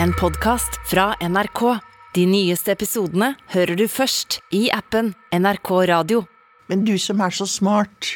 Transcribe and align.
En 0.00 0.12
podkast 0.12 0.78
fra 0.88 1.12
NRK. 1.20 1.60
De 2.14 2.24
nyeste 2.28 2.72
episodene 2.72 3.34
hører 3.52 3.76
du 3.76 3.84
først 3.90 4.38
i 4.54 4.66
appen 4.72 5.12
NRK 5.36 5.70
Radio. 5.90 6.22
Men 6.68 6.84
du 6.86 6.94
som 7.00 7.20
er 7.20 7.34
så 7.36 7.46
smart, 7.48 8.08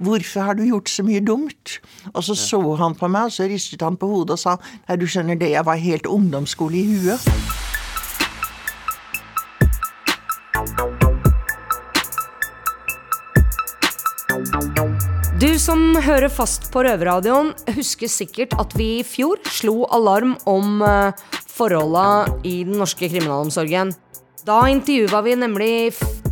hvorfor 0.00 0.48
har 0.48 0.56
du 0.56 0.64
gjort 0.64 0.88
så 0.88 1.04
mye 1.04 1.20
dumt? 1.20 1.78
Og 2.14 2.24
så 2.24 2.36
så 2.38 2.60
han 2.80 2.96
på 2.96 3.08
meg, 3.12 3.28
og 3.28 3.36
så 3.36 3.48
ristet 3.50 3.84
han 3.84 4.00
på 4.00 4.08
hodet 4.08 4.38
og 4.38 4.42
sa 4.44 4.56
nei, 4.88 4.96
du 4.96 5.06
skjønner 5.08 5.36
det, 5.40 5.52
jeg 5.52 5.66
var 5.68 5.80
helt 5.80 6.08
ungdomsskole 6.08 6.80
i 6.80 6.86
huet. 6.88 7.59
Som 15.90 16.04
hører 16.04 16.30
fast 16.30 16.68
på 16.70 16.84
Røverradioen, 16.86 17.48
husker 17.74 18.10
sikkert 18.10 18.52
at 18.62 18.74
vi 18.78 19.00
i 19.00 19.06
fjor 19.06 19.40
slo 19.50 19.88
alarm 19.90 20.36
om 20.46 20.84
uh, 20.84 21.10
forholda 21.50 22.28
i 22.46 22.60
den 22.68 22.76
norske 22.78 23.08
kriminalomsorgen. 23.10 23.90
Da 24.46 24.60
intervjua 24.70 25.22
vi 25.26 25.34
nemlig 25.40 25.72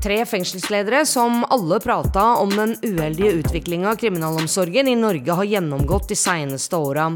tre 0.05 0.21
fengselsledere 0.31 1.01
som 1.11 1.43
alle 1.51 1.81
prata 1.83 2.37
om 2.39 2.55
den 2.55 2.77
uheldige 2.85 3.41
utviklinga 3.41 3.97
kriminalomsorgen 3.99 4.93
i 4.93 4.99
Norge 5.01 5.41
har 5.41 5.51
gjennomgått 5.51 6.13
de 6.13 6.21
seineste 6.21 6.79
åra. 6.79 7.09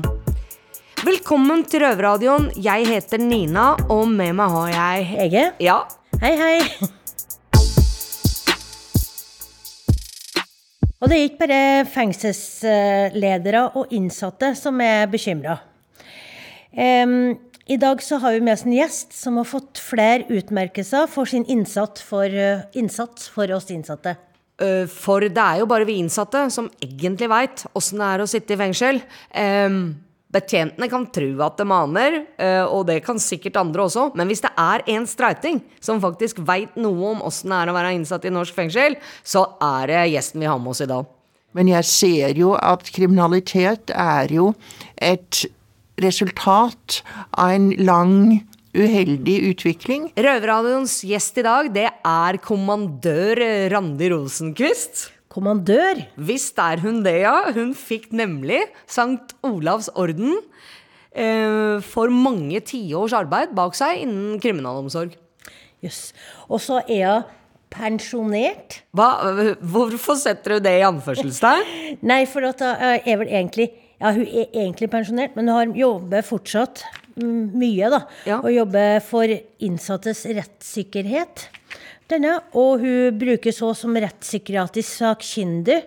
Velkommen 1.06 1.62
til 1.70 1.84
Røverradioen. 1.84 2.50
Jeg 2.58 2.90
heter 2.90 3.22
Nina, 3.22 3.76
og 3.86 4.08
med 4.10 4.34
meg 4.40 4.56
har 4.56 4.74
jeg 4.74 5.10
Hege? 5.14 5.46
Ja, 5.62 5.84
Hei, 6.22 6.34
hei. 6.38 6.98
Og 11.02 11.10
det 11.10 11.16
er 11.18 11.24
ikke 11.26 11.42
bare 11.42 11.86
fengselsledere 11.90 13.64
og 13.74 13.90
innsatte 13.90 14.52
som 14.54 14.78
er 14.84 15.08
bekymra. 15.10 15.56
I 16.72 17.78
dag 17.78 18.02
så 18.02 18.18
har 18.22 18.34
vi 18.34 18.42
med 18.42 18.56
oss 18.56 18.64
en 18.66 18.74
gjest 18.74 19.14
som 19.14 19.38
har 19.38 19.46
fått 19.46 19.80
flere 19.82 20.26
utmerkelser 20.30 21.08
for 21.10 21.26
sin 21.30 21.44
innsats 21.50 22.02
for, 22.06 22.26
uh, 22.26 22.62
innsats 22.78 23.28
for 23.30 23.50
oss 23.54 23.70
innsatte. 23.70 24.16
Øh, 24.62 24.86
For 24.88 25.20
det 25.20 25.38
er 25.38 25.58
jo 25.62 25.66
bare 25.66 25.86
vi 25.86 25.98
innsatte 26.02 26.50
som 26.50 26.70
egentlig 26.82 27.28
veit 27.30 27.64
åssen 27.74 27.98
det 27.98 28.08
er 28.08 28.22
å 28.22 28.28
sitte 28.30 28.54
i 28.54 28.60
fengsel. 28.60 29.00
Ehm, 29.34 29.96
betjentene 30.32 30.88
kan 30.90 31.06
tro 31.12 31.30
at 31.44 31.58
det 31.60 31.66
maner, 31.68 32.18
øh, 32.40 32.64
og 32.72 32.86
det 32.88 33.00
kan 33.04 33.20
sikkert 33.20 33.58
andre 33.60 33.86
også, 33.86 34.08
men 34.18 34.30
hvis 34.30 34.44
det 34.44 34.52
er 34.58 34.84
en 34.94 35.06
streiting 35.08 35.60
som 35.80 36.00
faktisk 36.02 36.40
veit 36.48 36.76
noe 36.80 37.14
om 37.14 37.24
åssen 37.26 37.52
det 37.52 37.58
er 37.58 37.72
å 37.72 37.76
være 37.76 37.96
innsatt 37.98 38.24
i 38.28 38.32
norsk 38.32 38.56
fengsel, 38.56 38.96
så 39.22 39.44
er 39.60 39.92
det 39.92 40.06
gjesten 40.14 40.40
vi 40.40 40.48
har 40.48 40.60
med 40.62 40.72
oss 40.72 40.84
i 40.84 40.88
dag. 40.90 41.10
Men 41.52 41.68
jeg 41.68 41.88
ser 41.88 42.38
jo 42.38 42.54
at 42.56 42.88
kriminalitet 42.94 43.92
er 43.92 44.32
jo 44.32 44.54
et 44.96 45.44
resultat 46.00 47.02
av 47.36 47.52
en 47.52 47.68
lang, 47.84 48.16
uheldig 48.72 49.34
utvikling. 49.50 50.06
Røverradioens 50.16 51.02
gjest 51.04 51.42
i 51.42 51.44
dag, 51.44 51.68
det 51.74 51.90
er 51.92 52.38
kommandør 52.40 53.42
Randi 53.68 54.08
Rosenquist. 54.14 55.10
Kommandør. 55.32 56.02
Visst 56.20 56.58
er 56.60 56.82
hun 56.84 57.00
det, 57.06 57.22
ja. 57.24 57.36
Hun 57.56 57.72
fikk 57.78 58.10
nemlig 58.16 58.60
Sankt 58.90 59.32
Olavs 59.46 59.88
orden 59.96 60.36
eh, 61.16 61.80
for 61.84 62.12
mange 62.12 62.60
tiårs 62.68 63.14
arbeid 63.16 63.54
bak 63.56 63.76
seg 63.78 64.04
innen 64.04 64.40
kriminalomsorg. 64.42 65.16
Jøss. 65.82 66.10
Og 66.52 66.60
så 66.62 66.82
er 66.84 67.06
hun 67.08 67.30
pensjonert. 67.72 68.82
Hva, 68.92 69.08
hvorfor 69.60 70.18
setter 70.20 70.58
du 70.58 70.66
det 70.66 70.74
i 70.80 70.86
anførselstegn? 70.86 71.70
Nei, 72.12 72.24
for 72.28 72.44
at 72.50 72.60
hun 72.60 73.08
er 73.08 73.22
vel 73.22 73.32
egentlig 73.32 73.70
Ja, 74.02 74.10
hun 74.10 74.26
er 74.26 74.48
egentlig 74.50 74.88
pensjonert, 74.90 75.36
men 75.38 75.46
hun 75.46 75.54
har 75.54 75.76
jobber 75.78 76.24
fortsatt 76.26 76.80
mm, 77.14 77.52
mye, 77.54 77.86
da. 77.92 78.00
Ja. 78.26 78.40
Og 78.42 78.50
jobber 78.50 78.96
for 79.06 79.30
innsattes 79.62 80.24
rettssikkerhet. 80.26 81.44
Denne, 82.12 82.34
og 82.58 82.82
hun 82.82 83.16
brukes 83.16 83.62
også 83.62 83.86
som 83.86 83.96
rettspsykiatrisk 83.96 85.00
sakkyndig. 85.00 85.78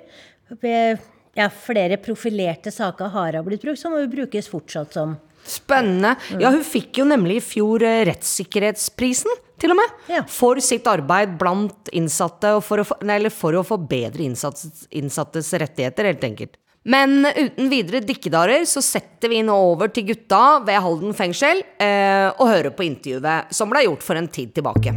Ja, 1.36 1.50
flere 1.52 2.00
profilerte 2.02 2.72
saker 2.74 3.12
har 3.14 3.38
hun 3.38 3.48
blitt 3.50 3.66
brukt 3.66 3.82
som, 3.82 3.94
og 3.94 4.06
hun 4.06 4.14
brukes 4.14 4.50
fortsatt 4.50 4.96
som. 4.96 5.18
Spennende. 5.46 6.16
Ja, 6.42 6.50
hun 6.50 6.64
fikk 6.66 7.02
jo 7.02 7.06
nemlig 7.06 7.38
i 7.38 7.46
fjor 7.46 7.84
eh, 7.86 8.02
Rettssikkerhetsprisen, 8.10 9.36
til 9.62 9.76
og 9.76 9.78
med. 9.78 9.98
Ja. 10.10 10.24
For 10.32 10.58
sitt 10.64 10.88
arbeid 10.90 11.36
blant 11.40 11.92
innsatte, 11.94 12.56
for 12.66 12.82
å, 12.82 12.88
nei, 13.06 13.20
eller 13.20 13.34
for 13.34 13.56
å 13.60 13.66
forbedre 13.68 14.26
innsattes, 14.26 14.88
innsattes 14.90 15.52
rettigheter, 15.62 16.10
helt 16.10 16.26
enkelt. 16.26 16.58
Men 16.86 17.26
uten 17.26 17.70
videre 17.70 18.02
dikkedarer 18.06 18.66
så 18.70 18.82
setter 18.86 19.32
vi 19.32 19.42
nå 19.46 19.54
over 19.72 19.90
til 19.94 20.06
gutta 20.12 20.60
ved 20.66 20.82
Halden 20.86 21.18
fengsel 21.18 21.64
eh, 21.82 22.30
og 22.30 22.50
hører 22.50 22.74
på 22.78 22.86
intervjuet 22.86 23.54
som 23.58 23.74
ble 23.74 23.88
gjort 23.88 24.06
for 24.06 24.22
en 24.22 24.30
tid 24.30 24.54
tilbake. 24.58 24.94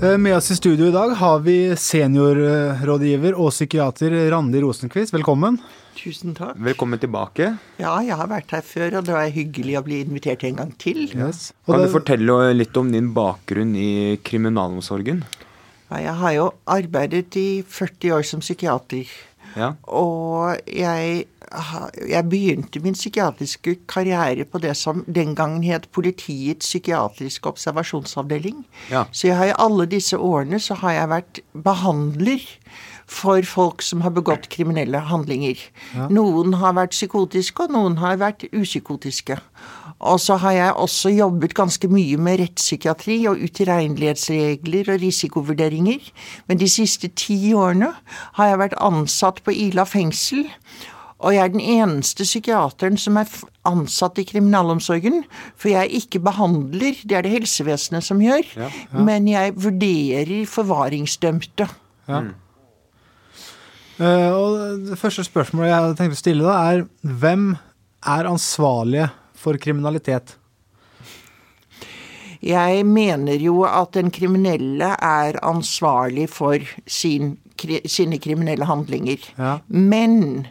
Med 0.00 0.36
oss 0.36 0.50
i 0.50 0.56
studio 0.56 0.86
i 0.86 0.92
dag 0.94 1.10
har 1.18 1.40
vi 1.42 1.56
seniorrådgiver 1.74 3.34
og 3.34 3.48
psykiater 3.50 4.12
Randi 4.30 4.60
Rosenquist. 4.62 5.10
Velkommen. 5.10 5.56
Tusen 5.98 6.36
takk. 6.38 6.54
Velkommen 6.62 7.00
tilbake. 7.02 7.48
Ja, 7.82 7.96
jeg 8.06 8.14
har 8.14 8.30
vært 8.30 8.54
her 8.54 8.62
før, 8.62 9.00
og 9.00 9.08
det 9.08 9.16
var 9.16 9.32
hyggelig 9.34 9.74
å 9.80 9.82
bli 9.88 9.98
invitert 10.04 10.44
en 10.46 10.60
gang 10.60 10.70
til. 10.78 11.08
Yes. 11.10 11.48
Kan 11.66 11.80
Kan 11.80 11.82
du 11.82 11.90
fortelle 11.96 12.36
litt 12.54 12.78
om 12.78 12.92
din 12.94 13.10
bakgrunn 13.16 13.74
i 13.74 14.20
kriminalomsorgen? 14.22 15.24
Ja, 15.90 15.98
jeg 16.04 16.14
har 16.22 16.36
jo 16.36 16.46
arbeidet 16.78 17.34
i 17.42 17.48
40 17.66 18.14
år 18.20 18.22
som 18.30 18.44
psykiater. 18.44 19.10
Ja. 19.58 19.72
Og 19.90 20.56
jeg, 20.70 21.24
jeg 22.08 22.28
begynte 22.30 22.82
min 22.84 22.96
psykiatriske 22.96 23.78
karriere 23.90 24.46
på 24.48 24.60
det 24.62 24.76
som 24.78 25.04
den 25.06 25.34
gangen 25.38 25.64
het 25.66 25.88
Politiets 25.92 26.68
psykiatriske 26.68 27.50
observasjonsavdeling. 27.50 28.62
Ja. 28.92 29.06
Så 29.12 29.30
jeg 29.30 29.40
har 29.40 29.50
i 29.50 29.58
alle 29.58 29.88
disse 29.90 30.18
årene 30.18 30.60
så 30.62 30.78
har 30.82 30.96
jeg 30.96 31.12
vært 31.14 31.42
behandler 31.52 32.44
for 33.08 33.42
folk 33.48 33.82
som 33.82 34.02
har 34.04 34.12
begått 34.12 34.50
kriminelle 34.52 35.00
handlinger. 35.08 35.60
Noen 36.12 36.58
har 36.60 36.76
vært 36.76 36.92
psykotiske, 36.92 37.64
og 37.64 37.72
noen 37.72 37.96
har 38.02 38.18
vært 38.20 38.44
upsykotiske. 38.52 39.38
Og 40.00 40.20
så 40.22 40.36
har 40.38 40.52
jeg 40.54 40.74
også 40.78 41.10
jobbet 41.10 41.56
ganske 41.58 41.88
mye 41.90 42.16
med 42.22 42.38
rettspsykiatri 42.38 43.16
og 43.26 43.40
utilregnelighetsregler 43.42 44.92
og 44.94 45.00
risikovurderinger. 45.02 46.04
Men 46.46 46.60
de 46.60 46.68
siste 46.70 47.10
ti 47.18 47.52
årene 47.58 47.90
har 48.38 48.52
jeg 48.52 48.60
vært 48.62 48.78
ansatt 48.78 49.42
på 49.42 49.50
Ila 49.50 49.82
fengsel. 49.90 50.46
Og 51.18 51.34
jeg 51.34 51.42
er 51.42 51.50
den 51.50 51.64
eneste 51.82 52.22
psykiateren 52.22 52.94
som 52.96 53.16
er 53.18 53.26
ansatt 53.66 54.20
i 54.22 54.26
kriminalomsorgen. 54.28 55.24
For 55.58 55.72
jeg 55.72 55.90
ikke 55.98 56.22
behandler, 56.22 56.94
det 57.02 57.18
er 57.18 57.26
det 57.26 57.34
helsevesenet 57.34 58.06
som 58.06 58.22
gjør. 58.22 58.46
Men 58.94 59.26
jeg 59.26 59.56
vurderer 59.58 60.46
forvaringsdømte. 60.46 61.66
Eh, 63.98 64.30
Og 64.30 64.78
det 64.86 64.98
første 64.98 65.24
spørsmålet 65.26 65.72
jeg 65.72 65.96
tenkte 65.98 66.14
å 66.14 66.22
stille, 66.22 66.44
da, 66.46 66.54
er 66.70 66.86
hvem 67.02 67.56
er 68.06 68.30
ansvarlige 68.30 69.10
for 69.38 69.58
kriminalitet? 69.62 70.36
Jeg 72.42 72.84
mener 72.86 73.34
jo 73.42 73.64
at 73.66 73.96
den 73.96 74.12
kriminelle 74.14 74.92
er 75.02 75.38
ansvarlig 75.42 76.28
for 76.30 76.62
sin, 76.86 77.32
kri- 77.58 77.82
sine 77.90 78.20
kriminelle 78.22 78.68
handlinger. 78.68 79.24
Ja. 79.38 79.56
Men 79.66 80.46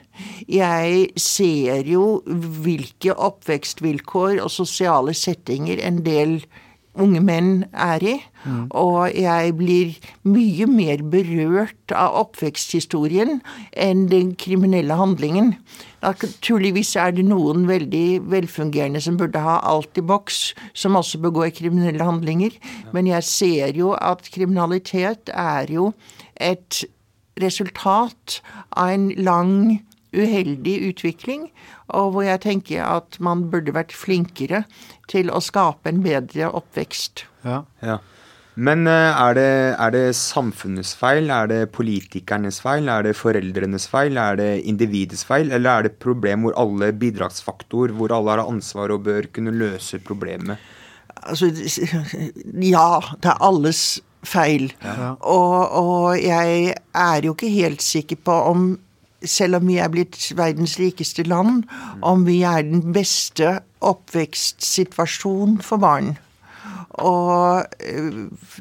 jeg 0.52 1.08
ser 1.16 1.88
jo 1.88 2.22
hvilke 2.28 3.16
oppvekstvilkår 3.16 4.42
og 4.44 4.52
sosiale 4.52 5.16
settinger 5.16 5.80
en 5.88 6.02
del 6.04 6.42
unge 7.02 7.22
menn 7.24 7.52
er 7.74 8.04
i. 8.04 8.16
Og 8.72 9.12
jeg 9.14 9.54
blir 9.60 9.96
mye 10.28 10.68
mer 10.72 11.04
berørt 11.12 11.94
av 11.96 12.16
oppveksthistorien 12.22 13.40
enn 13.76 14.06
den 14.12 14.34
kriminelle 14.40 14.98
handlingen. 15.00 15.56
Naturligvis 16.04 16.94
er 17.00 17.16
det 17.18 17.26
noen 17.28 17.66
veldig 17.68 18.22
velfungerende 18.32 19.02
som 19.04 19.18
burde 19.20 19.42
ha 19.44 19.58
alt 19.68 19.98
i 19.98 20.06
boks, 20.06 20.54
som 20.78 20.96
også 21.00 21.20
begår 21.24 21.56
kriminelle 21.58 22.06
handlinger. 22.06 22.56
Men 22.94 23.10
jeg 23.10 23.28
ser 23.28 23.74
jo 23.78 23.96
at 23.98 24.30
kriminalitet 24.34 25.34
er 25.34 25.74
jo 25.74 25.92
et 26.36 26.86
resultat 27.42 28.40
av 28.72 28.94
en 28.96 29.12
lang, 29.18 29.84
uheldig 30.16 30.78
utvikling, 30.88 31.50
og 31.94 32.14
hvor 32.14 32.24
jeg 32.26 32.42
tenker 32.46 32.84
at 32.84 33.18
man 33.24 33.44
burde 33.52 33.74
vært 33.76 33.94
flinkere 33.94 34.64
til 35.12 35.32
å 35.32 35.42
skape 35.44 35.92
en 35.92 36.04
bedre 36.06 36.52
oppvekst. 36.58 37.26
Ja. 37.48 37.64
Ja. 37.86 37.98
Men 38.58 38.88
eh, 38.90 39.14
er 39.14 39.36
det, 39.38 39.50
er 39.78 39.92
det 39.94 40.06
samfunnets 40.18 40.96
feil, 40.98 41.30
er 41.30 41.50
det 41.52 41.60
politikernes 41.76 42.58
feil, 42.64 42.90
er 42.90 43.06
det 43.06 43.14
foreldrenes 43.20 43.86
feil, 43.92 44.18
er 44.18 44.40
det 44.40 44.50
individets 44.66 45.22
feil, 45.30 45.52
eller 45.54 45.70
er 45.70 45.86
det 45.86 45.92
et 45.94 46.02
problem 46.02 46.48
hvor 46.48 46.58
alle 46.58 46.90
bidragsfaktor, 46.98 47.94
hvor 47.94 48.16
alle 48.16 48.34
har 48.34 48.48
ansvar 48.48 48.96
og 48.96 49.06
bør 49.06 49.30
kunne 49.36 49.54
løse 49.54 50.02
problemet? 50.02 50.58
Altså, 51.22 51.52
ja, 51.54 52.90
det 53.22 53.30
er 53.30 53.46
alles 53.46 53.84
feil. 54.26 54.72
Og, 55.22 55.56
og 55.78 56.18
jeg 56.18 56.74
er 56.74 57.26
jo 57.26 57.34
ikke 57.36 57.54
helt 57.54 57.86
sikker 57.86 58.20
på 58.26 58.42
om 58.50 58.68
selv 59.26 59.62
om 59.62 59.68
vi 59.68 59.80
er 59.82 59.90
blitt 59.94 60.20
verdens 60.38 60.78
rikeste 60.82 61.26
land, 61.28 61.66
om 62.02 62.26
vi 62.28 62.42
er 62.46 62.62
den 62.68 62.94
beste 62.94 63.60
oppvekstsituasjonen 63.86 65.62
for 65.66 65.82
barn. 65.82 66.16
Og 66.98 67.66
eh, 67.84 68.06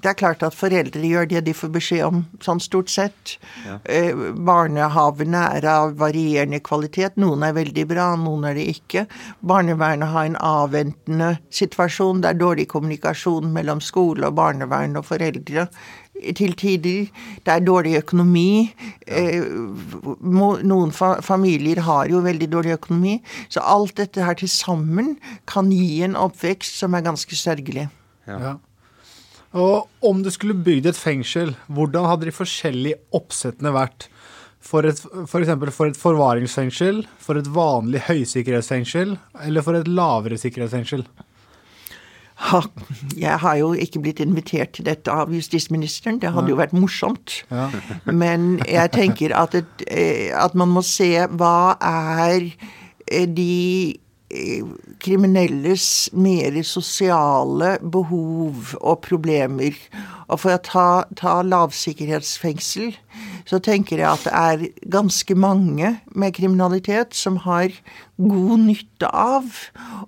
det 0.02 0.10
er 0.10 0.18
klart 0.18 0.42
at 0.44 0.56
foreldre 0.56 1.00
gjør 1.00 1.28
det 1.30 1.44
de 1.46 1.54
får 1.56 1.70
beskjed 1.72 2.04
om, 2.04 2.22
sånn 2.44 2.60
stort 2.60 2.90
sett. 2.92 3.36
Ja. 3.64 3.78
Eh, 3.88 4.12
barnehavene 4.36 5.44
er 5.56 5.68
av 5.72 5.94
varierende 6.00 6.60
kvalitet. 6.64 7.16
Noen 7.22 7.46
er 7.46 7.56
veldig 7.56 7.86
bra, 7.88 8.10
noen 8.20 8.44
er 8.50 8.58
det 8.58 8.66
ikke. 8.74 9.06
Barnevernet 9.40 10.12
har 10.12 10.28
en 10.28 10.40
avventende 10.42 11.36
situasjon. 11.48 12.20
Det 12.24 12.34
er 12.34 12.42
dårlig 12.42 12.68
kommunikasjon 12.74 13.54
mellom 13.56 13.80
skole 13.84 14.28
og 14.28 14.36
barnevern 14.36 15.00
og 15.00 15.08
foreldre 15.08 15.70
til 16.36 16.54
tider. 16.58 17.08
Det 17.44 17.52
er 17.52 17.64
dårlig 17.64 17.96
økonomi. 18.00 18.72
Eh, 19.06 19.44
noen 20.22 20.94
familier 20.94 21.82
har 21.86 22.10
jo 22.10 22.24
veldig 22.24 22.48
dårlig 22.52 22.76
økonomi. 22.76 23.18
Så 23.48 23.64
alt 23.64 23.96
dette 24.00 24.24
her 24.24 24.38
til 24.38 24.50
sammen 24.50 25.16
kan 25.48 25.70
gi 25.72 26.02
en 26.06 26.16
oppvekst 26.18 26.80
som 26.80 26.96
er 26.96 27.06
ganske 27.06 27.38
sørgelig. 27.38 27.88
Ja. 28.26 28.38
ja. 28.40 28.54
Og 29.56 29.86
om 30.04 30.20
du 30.24 30.30
skulle 30.34 30.58
bygd 30.58 30.90
et 30.90 30.98
fengsel, 30.98 31.54
hvordan 31.66 32.08
hadde 32.10 32.28
de 32.28 32.34
forskjellige 32.34 33.00
oppsettene 33.16 33.72
vært? 33.76 34.10
For 34.66 34.82
et, 34.82 34.98
for 35.30 35.44
for 35.70 35.86
et 35.86 35.98
forvaringsfengsel, 36.00 37.04
for 37.22 37.38
et 37.38 37.46
vanlig 37.54 38.00
høysikkerhetsfengsel 38.08 39.14
eller 39.46 39.62
for 39.62 39.78
et 39.78 39.86
lavere 39.86 40.38
sikkerhetsfengsel? 40.42 41.04
Ha, 42.36 42.60
jeg 43.16 43.40
har 43.40 43.56
jo 43.56 43.70
ikke 43.72 44.02
blitt 44.04 44.20
invitert 44.20 44.74
til 44.76 44.84
dette 44.84 45.12
av 45.12 45.32
justisministeren. 45.32 46.18
Det 46.20 46.34
hadde 46.34 46.52
jo 46.52 46.58
vært 46.60 46.74
morsomt. 46.76 47.40
Ja. 47.50 47.70
Men 48.22 48.58
jeg 48.68 48.92
tenker 48.92 49.32
at, 49.36 49.56
et, 49.56 49.86
eh, 49.88 50.34
at 50.36 50.54
man 50.54 50.74
må 50.74 50.84
se 50.84 51.14
hva 51.32 51.76
er 51.80 52.50
eh, 53.08 53.24
de 53.24 53.96
kriminelles 55.00 56.10
mer 56.12 56.56
sosiale 56.66 57.76
behov 57.82 58.74
og 58.80 59.00
problemer. 59.06 59.76
Og 60.26 60.42
for 60.42 60.56
å 60.56 60.62
ta, 60.62 60.88
ta 61.18 61.38
lavsikkerhetsfengsel, 61.46 62.96
så 63.46 63.60
tenker 63.62 64.00
jeg 64.00 64.08
at 64.10 64.24
det 64.26 64.32
er 64.34 64.90
ganske 64.90 65.36
mange 65.38 65.92
med 66.18 66.34
kriminalitet 66.34 67.14
som 67.14 67.38
har 67.44 67.70
god 68.16 68.64
nytte 68.64 69.08
av 69.10 69.46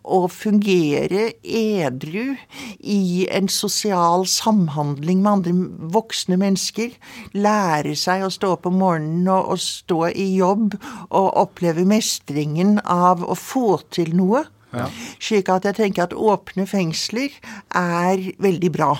å 0.03 0.21
fungere 0.33 1.29
edru 1.45 2.35
i 2.81 3.29
en 3.31 3.51
sosial 3.53 4.27
samhandling 4.29 5.23
med 5.23 5.33
andre 5.33 5.55
voksne 5.95 6.39
mennesker. 6.41 6.95
Lære 7.37 7.95
seg 7.99 8.27
å 8.27 8.33
stå 8.33 8.55
opp 8.57 8.67
om 8.71 8.81
morgenen 8.83 9.29
og, 9.31 9.55
og 9.55 9.63
stå 9.63 10.01
i 10.11 10.31
jobb 10.39 10.75
og 11.09 11.29
oppleve 11.45 11.87
mestringen 11.89 12.79
av 12.85 13.23
å 13.23 13.39
få 13.39 13.79
til 13.95 14.17
noe. 14.19 14.47
Ja. 14.75 14.89
Slik 15.23 15.49
at 15.53 15.65
jeg 15.69 15.79
tenker 15.79 16.09
at 16.09 16.17
åpne 16.17 16.67
fengsler 16.69 17.33
er 17.77 18.27
veldig 18.43 18.73
bra. 18.75 18.97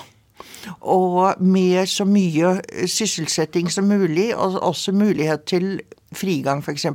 Og 0.81 1.41
med 1.41 1.85
så 1.89 2.05
mye 2.05 2.57
sysselsetting 2.87 3.71
som 3.71 3.89
mulig, 3.89 4.31
og 4.35 4.59
også 4.63 4.93
mulighet 4.95 5.45
til 5.49 5.79
frigang, 6.15 6.63
f.eks. 6.63 6.85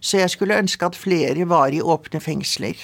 Så 0.00 0.18
jeg 0.18 0.30
skulle 0.30 0.58
ønske 0.58 0.86
at 0.86 0.98
flere 0.98 1.48
var 1.48 1.72
i 1.74 1.82
åpne 1.82 2.20
fengsler. 2.20 2.76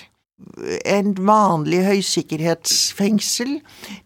En 0.87 1.17
vanlig 1.19 1.81
høysikkerhetsfengsel, 1.83 3.59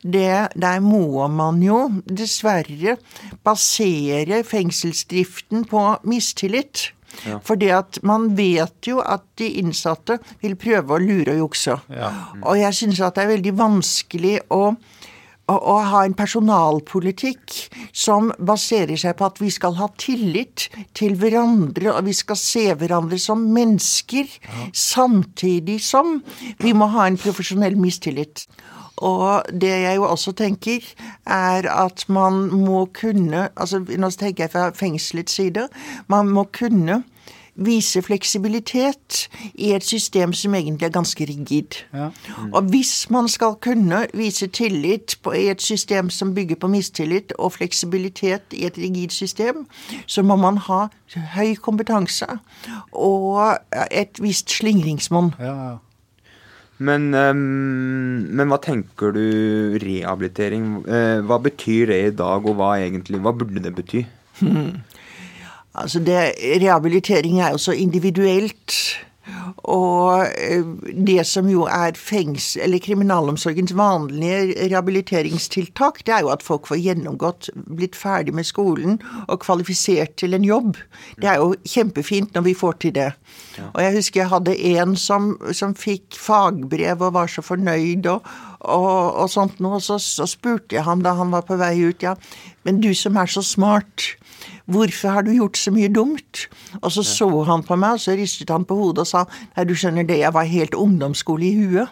det, 0.02 0.49
der 0.56 0.81
må 0.81 1.26
man 1.29 1.61
jo 1.62 1.90
dessverre 2.08 2.96
basere 3.44 4.40
fengselsdriften 4.44 5.67
på 5.69 5.84
mistillit. 6.08 6.93
Ja. 7.26 7.38
Fordi 7.44 7.69
at 7.69 7.99
man 8.02 8.31
vet 8.37 8.88
jo 8.88 9.02
at 9.05 9.25
de 9.38 9.50
innsatte 9.61 10.19
vil 10.40 10.56
prøve 10.56 10.96
å 10.96 11.02
lure 11.02 11.34
og 11.34 11.43
jukse. 11.44 11.76
Ja. 11.93 12.08
Mm. 12.32 12.43
Og 12.49 12.58
jeg 12.62 12.79
syns 12.81 13.02
at 13.05 13.19
det 13.19 13.26
er 13.26 13.34
veldig 13.34 13.55
vanskelig 13.58 14.38
å 14.52 14.62
å, 15.58 15.76
ha 15.93 16.02
en 16.06 16.16
personalpolitikk 16.16 17.56
som 17.93 18.31
baserer 18.38 18.99
seg 19.00 19.16
på 19.19 19.28
at 19.28 19.40
vi 19.43 19.50
skal 19.52 19.76
ha 19.78 19.88
tillit 20.00 20.69
til 20.99 21.16
hverandre, 21.20 21.93
og 21.94 22.06
vi 22.08 22.16
skal 22.16 22.38
se 22.40 22.66
hverandre 22.78 23.19
som 23.20 23.44
mennesker, 23.54 24.28
ja. 24.28 24.69
samtidig 24.72 25.81
som 25.84 26.20
vi 26.62 26.75
må 26.76 26.90
ha 26.94 27.08
en 27.08 27.20
profesjonell 27.20 27.78
mistillit. 27.81 28.46
Og 29.02 29.49
det 29.50 29.72
jeg 29.72 29.96
jo 29.99 30.06
også 30.06 30.34
tenker, 30.38 30.84
er 31.26 31.66
at 31.70 32.05
man 32.12 32.44
må 32.52 32.84
kunne 32.94 33.48
altså 33.56 33.81
Nå 33.82 34.10
tenker 34.14 34.44
jeg 34.44 34.52
fra 34.52 34.69
fengselets 34.76 35.40
side. 35.40 35.66
Man 36.12 36.31
må 36.31 36.44
kunne 36.55 37.02
vise 37.54 38.02
fleksibilitet 38.02 39.28
i 39.54 39.72
et 39.76 39.84
system 39.84 40.32
som 40.32 40.54
egentlig 40.54 40.87
er 40.87 40.94
ganske 40.94 41.25
rigid. 41.28 41.82
Ja. 41.93 42.08
Mm. 42.38 42.52
Og 42.52 42.62
hvis 42.72 43.10
man 43.10 43.28
skal 43.28 43.54
kunne 43.60 44.06
vise 44.14 44.46
tillit 44.46 45.19
på, 45.22 45.32
i 45.32 45.49
et 45.50 45.62
system 45.62 46.10
som 46.10 46.34
bygger 46.34 46.56
på 46.56 46.66
mistillit, 46.72 47.32
og 47.38 47.52
fleksibilitet 47.52 48.43
i 48.52 48.66
et 48.66 48.78
rigid 48.78 49.10
system, 49.10 49.66
så 50.06 50.22
må 50.22 50.37
man 50.37 50.56
ha 50.56 50.87
høy 51.34 51.54
kompetanse 51.54 52.26
og 52.93 53.58
et 53.90 54.22
visst 54.22 54.50
slingringsmonn. 54.50 55.34
Ja, 55.40 55.76
men, 56.82 57.12
um, 57.14 57.43
men, 58.32 58.48
hva 58.50 58.58
tenker 58.62 59.12
du 59.14 59.76
rehabilitering? 59.82 60.81
Uh, 60.88 61.20
hva 61.28 61.38
betyr 61.43 61.93
det 61.93 62.00
i 62.06 62.14
dag, 62.16 62.48
og 62.48 62.56
hva 62.58 62.75
egentlig, 62.81 63.20
hva 63.22 63.34
burde 63.37 63.62
det 63.62 63.75
bety? 63.76 64.06
Hmm. 64.40 64.81
Altså 65.74 66.02
det, 66.04 66.34
rehabilitering 66.60 67.40
er 67.40 67.54
jo 67.54 67.58
så 67.58 67.72
individuelt. 67.72 68.76
Og 69.70 70.26
eh, 70.38 70.64
det 71.06 71.22
som 71.26 71.46
jo 71.50 71.62
er 71.70 71.94
fengs, 71.96 72.56
eller 72.60 72.82
kriminalomsorgens 72.82 73.74
vanlige 73.78 74.66
rehabiliteringstiltak, 74.72 76.02
det 76.06 76.14
er 76.16 76.24
jo 76.26 76.32
at 76.34 76.42
folk 76.42 76.66
får 76.66 76.80
gjennomgått, 76.82 77.50
blitt 77.54 77.96
ferdig 77.96 78.34
med 78.34 78.48
skolen 78.48 78.98
og 79.28 79.40
kvalifisert 79.44 80.16
til 80.19 80.34
en 80.34 80.44
jobb. 80.44 80.80
Det 81.22 81.30
er 81.30 81.38
jo 81.38 81.54
kjempefint 81.62 82.34
når 82.34 82.48
vi 82.48 82.56
får 82.58 82.78
til 82.82 82.96
det. 82.98 83.12
Og 83.70 83.82
jeg 83.84 83.96
husker 83.96 84.20
jeg 84.24 84.32
hadde 84.32 84.58
en 84.74 84.96
som, 84.98 85.36
som 85.54 85.76
fikk 85.78 86.19
fagbrev 86.19 87.06
og 87.06 87.14
var 87.14 87.30
så 87.30 87.46
fornøyd 87.46 88.10
og, 88.10 88.26
og, 88.60 89.22
og 89.22 89.30
sånt 89.30 89.62
noe. 89.62 89.78
Så, 89.80 90.00
så 90.02 90.26
spurte 90.26 90.76
jeg 90.76 90.86
ham 90.88 91.06
da 91.06 91.14
han 91.19 91.30
var 91.30 91.46
på 91.46 91.60
vei 91.62 91.76
ut, 91.86 92.02
ja, 92.02 92.16
men 92.66 92.82
du 92.82 92.90
som 92.98 93.16
er 93.20 93.30
så 93.30 93.44
smart 93.46 94.16
'Hvorfor 94.66 95.08
har 95.08 95.22
du 95.22 95.32
gjort 95.32 95.56
så 95.56 95.70
mye 95.70 95.88
dumt?' 95.88 96.48
Og 96.82 96.92
så 96.92 97.02
så 97.02 97.44
han 97.44 97.62
på 97.62 97.76
meg, 97.76 97.92
og 97.92 98.00
så 98.00 98.16
ristet 98.16 98.50
han 98.50 98.64
på 98.64 98.74
hodet 98.74 98.98
og 98.98 99.06
sa 99.06 99.24
'Nei, 99.56 99.64
du 99.64 99.74
skjønner 99.74 100.06
det, 100.06 100.18
jeg 100.18 100.34
var 100.34 100.44
helt 100.44 100.74
ungdomsskole 100.74 101.44
i 101.44 101.56
huet'. 101.56 101.88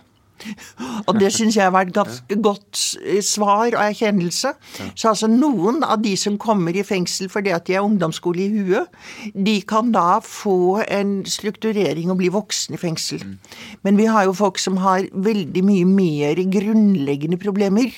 Og 1.09 1.19
det 1.21 1.31
syns 1.35 1.57
jeg 1.59 1.73
var 1.73 1.87
et 1.87 1.95
ganske 2.01 2.37
godt 2.43 2.81
eh, 3.05 3.23
svar 3.25 3.67
og 3.67 3.83
erkjennelse. 3.83 4.53
Så 4.95 5.13
altså 5.13 5.29
noen 5.31 5.83
av 5.85 6.03
de 6.05 6.17
som 6.17 6.39
kommer 6.41 6.77
i 6.77 6.85
fengsel 6.87 7.31
fordi 7.33 7.53
at 7.55 7.67
de 7.69 7.77
er 7.77 7.87
ungdomsskole 7.87 8.47
i 8.47 8.49
huet, 8.55 8.89
de 9.35 9.61
kan 9.69 9.93
da 9.95 10.21
få 10.25 10.83
en 10.89 11.21
strukturering 11.29 12.13
og 12.13 12.21
bli 12.23 12.31
voksen 12.33 12.77
i 12.77 12.81
fengsel. 12.81 13.25
Mm. 13.25 13.37
Men 13.83 14.01
vi 14.01 14.09
har 14.11 14.29
jo 14.29 14.37
folk 14.37 14.59
som 14.59 14.81
har 14.81 15.09
veldig 15.13 15.65
mye 15.67 15.89
mer 15.89 16.41
grunnleggende 16.53 17.41
problemer. 17.41 17.93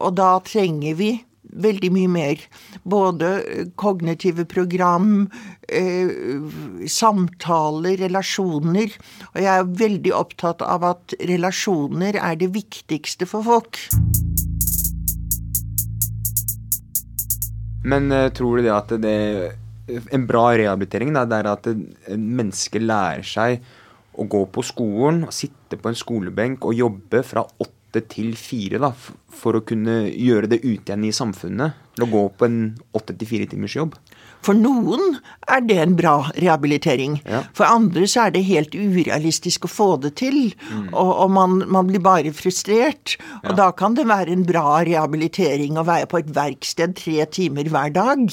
Og 0.00 0.16
da 0.16 0.38
trenger 0.44 0.96
vi 0.96 1.10
veldig 1.52 1.90
mye 1.94 2.10
mer. 2.10 2.42
Både 2.82 3.30
kognitive 3.80 4.44
program, 4.50 5.28
eh, 5.68 6.12
samtaler, 6.86 7.96
relasjoner. 8.04 8.94
Og 9.34 9.40
jeg 9.42 9.52
er 9.54 9.74
veldig 9.84 10.14
opptatt 10.14 10.62
av 10.62 10.84
at 10.84 11.14
relasjoner 11.20 12.20
er 12.20 12.36
det 12.36 12.52
viktigste 12.54 13.26
for 13.26 13.46
folk. 13.46 13.80
Men 17.84 18.12
uh, 18.12 18.28
tror 18.28 18.58
du 18.58 18.66
det 18.66 18.74
at 18.76 18.90
det 19.00 19.16
En 20.12 20.26
bra 20.28 20.50
rehabilitering 20.52 21.14
da, 21.16 21.24
det 21.26 21.38
er 21.40 21.46
at 21.50 21.64
mennesker 22.14 22.84
lærer 22.84 23.24
seg 23.26 23.64
å 24.14 24.26
gå 24.30 24.44
på 24.52 24.62
skolen, 24.62 25.24
sitte 25.34 25.78
på 25.80 25.90
en 25.90 25.98
skolebenk 25.98 26.66
og 26.68 26.76
jobbe 26.78 27.24
fra 27.26 27.42
åtte 27.42 27.79
åtte 27.90 28.06
til 28.06 28.36
fire 28.38 28.78
da, 28.78 28.92
for 29.34 29.58
å 29.58 29.64
kunne 29.66 30.06
gjøre 30.14 30.50
det 30.50 30.60
ute 30.62 30.92
igjen 30.92 31.06
i 31.08 31.12
samfunnet? 31.12 31.74
Til 31.96 32.06
å 32.06 32.10
gå 32.10 32.22
på 32.38 32.46
en 32.46 32.58
åtte 32.94 33.16
til 33.18 33.26
fire 33.26 33.48
timers 33.50 33.74
jobb? 33.74 33.96
For 34.46 34.56
noen 34.56 35.18
er 35.50 35.64
det 35.66 35.78
en 35.82 35.96
bra 35.98 36.30
rehabilitering. 36.36 37.18
Ja. 37.26 37.42
For 37.56 37.66
andre 37.66 38.06
så 38.08 38.28
er 38.28 38.36
det 38.36 38.46
helt 38.46 38.76
urealistisk 38.78 39.66
å 39.66 39.72
få 39.72 39.88
det 40.04 40.14
til. 40.22 40.54
Mm. 40.70 40.94
Og, 40.94 41.10
og 41.26 41.34
man, 41.34 41.58
man, 41.66 41.90
blir 41.90 42.00
bare 42.00 42.32
frustrert. 42.32 43.18
Og 43.42 43.50
ja. 43.50 43.58
da 43.64 43.68
kan 43.76 43.98
det 43.98 44.06
være 44.08 44.32
en 44.32 44.46
bra 44.48 44.80
rehabilitering 44.86 45.76
å 45.76 45.84
være 45.88 46.08
på 46.08 46.22
et 46.22 46.32
verksted 46.36 46.96
tre 47.02 47.26
timer 47.34 47.68
hver 47.68 47.92
dag. 47.96 48.24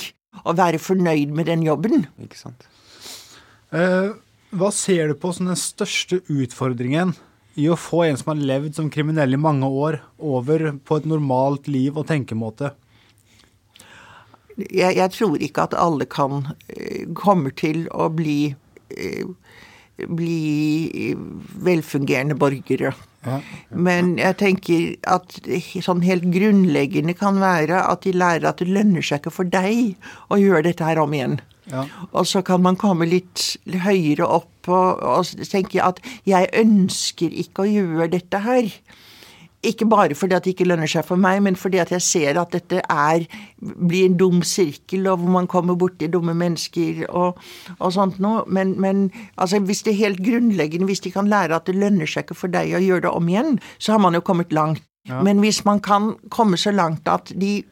Og 0.46 0.58
være 0.62 0.80
fornøyd 0.80 1.34
med 1.34 1.50
den 1.50 1.66
jobben. 1.66 2.06
Ikke 2.24 2.40
sant. 2.40 2.70
Eh, 3.76 4.14
hva 4.56 4.70
ser 4.72 5.10
du 5.10 5.18
på 5.20 5.34
som 5.36 5.50
den 5.50 5.60
største 5.60 6.22
utfordringen 6.32 7.18
i 7.58 7.68
å 7.70 7.78
få 7.80 8.04
en 8.06 8.20
som 8.20 8.34
har 8.34 8.44
levd 8.52 8.78
som 8.78 8.92
kriminell 8.94 9.34
i 9.34 9.42
mange 9.42 9.66
år, 9.66 10.02
over 10.18 10.70
på 10.86 11.00
et 11.00 11.08
normalt 11.10 11.70
liv 11.72 11.98
og 11.98 12.08
tenkemåte? 12.12 12.76
jeg, 14.58 14.96
jeg 14.98 15.14
tror 15.14 15.38
ikke 15.42 15.68
at 15.68 15.76
alle 15.78 16.08
kan 16.10 16.48
eh, 16.74 17.06
kommer 17.18 17.54
til 17.58 17.86
å 17.94 18.10
bli 18.14 18.56
eh, 18.98 19.28
bli 19.98 21.16
velfungerende 21.66 22.36
borgere. 22.38 22.92
Men 23.74 24.14
jeg 24.22 24.38
tenker 24.40 24.84
at 25.10 25.40
sånn 25.84 26.04
helt 26.06 26.28
grunnleggende 26.32 27.16
kan 27.18 27.40
være 27.42 27.82
at 27.82 28.06
de 28.06 28.14
lærer 28.14 28.46
at 28.46 28.62
det 28.62 28.70
lønner 28.70 29.02
seg 29.02 29.20
ikke 29.20 29.34
for 29.40 29.50
deg 29.50 29.98
å 30.30 30.38
gjøre 30.38 30.68
dette 30.70 30.86
her 30.86 31.02
om 31.02 31.16
igjen. 31.18 31.40
Ja. 31.72 31.84
Og 32.12 32.28
så 32.28 32.44
kan 32.48 32.64
man 32.64 32.80
komme 32.80 33.08
litt 33.10 33.58
høyere 33.68 34.28
opp 34.28 34.70
og, 34.72 35.04
og 35.04 35.48
tenke 35.52 35.84
at 35.84 36.00
jeg 36.28 36.50
ønsker 36.56 37.34
ikke 37.44 37.66
å 37.66 37.72
gjøre 37.72 38.10
dette 38.16 38.42
her. 38.46 38.72
Ikke 39.66 39.88
bare 39.90 40.16
fordi 40.16 40.36
at 40.38 40.46
det 40.46 40.54
ikke 40.54 40.68
lønner 40.70 40.88
seg 40.88 41.04
for 41.08 41.20
meg, 41.20 41.42
men 41.44 41.58
fordi 41.60 41.80
at 41.82 41.92
jeg 41.92 42.04
ser 42.06 42.40
at 42.40 42.54
dette 42.54 42.80
er, 42.94 43.26
blir 43.60 44.06
en 44.06 44.18
dum 44.20 44.44
sirkel, 44.46 45.08
og 45.10 45.24
hvor 45.24 45.34
man 45.34 45.50
kommer 45.50 45.76
borti 45.76 46.08
dumme 46.14 46.36
mennesker 46.38 47.08
og, 47.10 47.42
og 47.80 47.96
sånt 47.96 48.22
noe. 48.24 48.46
Men, 48.48 48.76
men 48.80 49.08
altså, 49.36 49.60
hvis 49.60 49.82
det 49.84 49.96
er 49.96 50.04
helt 50.06 50.22
grunnleggende, 50.24 50.88
hvis 50.88 51.04
de 51.04 51.12
kan 51.12 51.28
lære 51.28 51.58
at 51.58 51.68
det 51.68 51.76
lønner 51.76 52.08
seg 52.08 52.28
ikke 52.28 52.38
for 52.38 52.54
deg 52.54 52.78
å 52.78 52.84
gjøre 52.86 53.08
det 53.10 53.16
om 53.18 53.34
igjen, 53.34 53.58
så 53.82 53.98
har 53.98 54.06
man 54.06 54.16
jo 54.16 54.24
kommet 54.24 54.56
langt. 54.56 54.87
Men 55.08 55.40
hvis 55.44 55.64
man 55.66 55.80
kan 55.84 56.12
komme 56.34 56.58
så 56.60 56.72
langt 56.76 57.08
at, 57.08 57.32
de, 57.42 57.64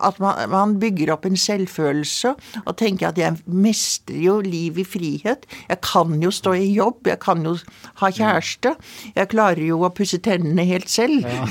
at 0.00 0.20
man, 0.22 0.50
man, 0.50 0.74
bygger 0.80 1.12
opp 1.14 1.26
en 1.28 1.38
selvfølelse 1.38 2.34
og 2.64 2.76
tenker 2.80 3.12
at 3.12 3.20
jeg 3.20 3.38
mestrer 3.46 4.18
jo 4.24 4.38
liv 4.44 4.80
i 4.82 4.86
frihet, 4.86 5.46
jeg 5.68 5.80
kan 5.86 6.18
jo 6.22 6.32
stå 6.34 6.56
i 6.58 6.70
jobb, 6.74 7.06
jeg 7.06 7.20
kan 7.22 7.44
jo 7.46 7.56
ha 8.02 8.10
kjæreste, 8.10 8.74
jeg 9.14 9.30
klarer 9.32 9.62
jo 9.64 9.82
å 9.86 9.92
pusse 9.94 10.18
tennene 10.24 10.66
helt 10.68 10.90
selv, 10.90 11.24
ja. 11.24 11.46